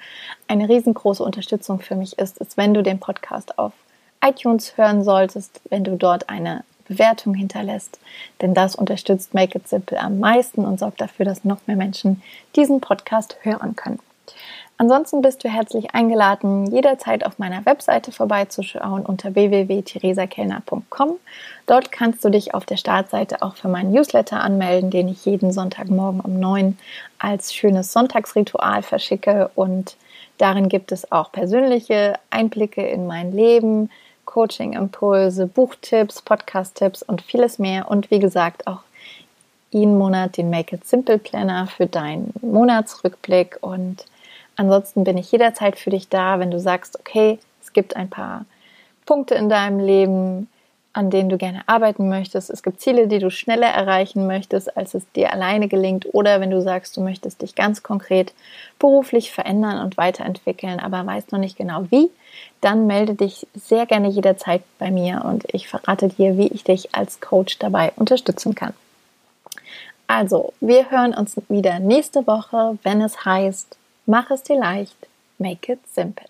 eine 0.47 0.69
riesengroße 0.69 1.23
Unterstützung 1.23 1.81
für 1.81 1.95
mich 1.95 2.17
ist, 2.17 2.37
ist, 2.37 2.57
wenn 2.57 2.73
du 2.73 2.81
den 2.81 2.99
Podcast 2.99 3.59
auf 3.59 3.73
iTunes 4.25 4.77
hören 4.77 5.03
solltest, 5.03 5.61
wenn 5.69 5.83
du 5.83 5.97
dort 5.97 6.29
eine 6.29 6.63
Bewertung 6.87 7.35
hinterlässt, 7.35 7.99
denn 8.41 8.53
das 8.53 8.75
unterstützt 8.75 9.33
Make 9.33 9.59
It 9.59 9.67
Simple 9.67 9.99
am 9.99 10.19
meisten 10.19 10.65
und 10.65 10.79
sorgt 10.79 10.99
dafür, 10.99 11.25
dass 11.25 11.45
noch 11.45 11.59
mehr 11.67 11.77
Menschen 11.77 12.21
diesen 12.55 12.81
Podcast 12.81 13.37
hören 13.43 13.75
können. 13.75 13.99
Ansonsten 14.81 15.21
bist 15.21 15.43
du 15.43 15.49
herzlich 15.49 15.93
eingeladen, 15.93 16.71
jederzeit 16.71 17.25
auf 17.25 17.37
meiner 17.37 17.65
Webseite 17.65 18.13
vorbeizuschauen 18.13 19.05
unter 19.05 19.35
www.theresakellner.com. 19.35 21.19
Dort 21.65 21.91
kannst 21.91 22.23
du 22.23 22.29
dich 22.29 22.53
auf 22.53 22.65
der 22.65 22.77
Startseite 22.77 23.41
auch 23.41 23.57
für 23.57 23.67
meinen 23.67 23.91
Newsletter 23.91 24.39
anmelden, 24.39 24.89
den 24.89 25.09
ich 25.09 25.25
jeden 25.25 25.51
Sonntagmorgen 25.51 26.21
um 26.21 26.39
9 26.39 26.77
als 27.19 27.53
schönes 27.53 27.91
Sonntagsritual 27.91 28.81
verschicke 28.81 29.51
und 29.53 29.97
darin 30.37 30.69
gibt 30.69 30.93
es 30.93 31.11
auch 31.11 31.33
persönliche 31.33 32.13
Einblicke 32.29 32.87
in 32.87 33.05
mein 33.05 33.33
Leben, 33.33 33.89
Coaching-Impulse, 34.23 35.47
Buchtipps, 35.47 36.21
Podcast-Tipps 36.21 37.03
und 37.03 37.21
vieles 37.21 37.59
mehr. 37.59 37.91
Und 37.91 38.11
wie 38.11 38.19
gesagt, 38.19 38.65
auch 38.65 38.79
jeden 39.71 39.97
Monat 39.97 40.37
den 40.37 40.49
Make 40.49 40.77
It 40.77 40.87
Simple 40.87 41.17
Planner 41.17 41.67
für 41.67 41.87
deinen 41.87 42.31
Monatsrückblick. 42.41 43.57
Und 43.59 44.05
ansonsten 44.59 45.05
bin 45.05 45.17
ich 45.17 45.31
jederzeit 45.31 45.77
für 45.77 45.89
dich 45.89 46.09
da, 46.09 46.39
wenn 46.39 46.51
du 46.51 46.59
sagst, 46.59 46.99
okay, 46.99 47.39
es 47.63 47.71
gibt 47.71 47.95
ein 47.95 48.09
paar 48.09 48.45
Punkte 49.05 49.35
in 49.35 49.49
deinem 49.49 49.79
Leben, 49.79 50.49
an 50.91 51.09
denen 51.09 51.29
du 51.29 51.37
gerne 51.37 51.61
arbeiten 51.67 52.09
möchtest. 52.09 52.49
Es 52.49 52.61
gibt 52.61 52.81
Ziele, 52.81 53.07
die 53.07 53.19
du 53.19 53.31
schneller 53.31 53.67
erreichen 53.67 54.27
möchtest, 54.27 54.75
als 54.75 54.95
es 54.95 55.09
dir 55.13 55.31
alleine 55.31 55.69
gelingt. 55.69 56.13
Oder 56.13 56.41
wenn 56.41 56.51
du 56.51 56.61
sagst, 56.61 56.97
du 56.97 57.01
möchtest 57.01 57.41
dich 57.41 57.55
ganz 57.55 57.83
konkret 57.83 58.33
beruflich 58.79 59.31
verändern 59.31 59.79
und 59.79 59.97
weiterentwickeln, 59.97 60.79
aber 60.79 61.05
weißt 61.05 61.31
noch 61.31 61.39
nicht 61.39 61.57
genau 61.57 61.85
wie, 61.89 62.09
dann 62.59 62.85
melde 62.85 63.15
dich 63.15 63.47
sehr 63.55 63.85
gerne 63.85 64.09
jederzeit 64.09 64.61
bei 64.77 64.91
mir 64.91 65.23
und 65.23 65.45
ich 65.53 65.69
verrate 65.69 66.09
dir, 66.09 66.37
wie 66.37 66.47
ich 66.47 66.65
dich 66.65 66.93
als 66.93 67.21
Coach 67.21 67.59
dabei 67.59 67.93
unterstützen 67.95 68.55
kann. 68.55 68.73
Also, 70.07 70.53
wir 70.59 70.91
hören 70.91 71.13
uns 71.13 71.37
wieder 71.47 71.79
nächste 71.79 72.27
Woche, 72.27 72.77
wenn 72.83 72.99
es 73.01 73.23
heißt, 73.23 73.77
mach 74.09 74.31
es 74.31 74.41
dir 74.41 74.57
leicht, 74.57 75.07
make 75.37 75.71
it 75.71 75.87
simple. 75.87 76.28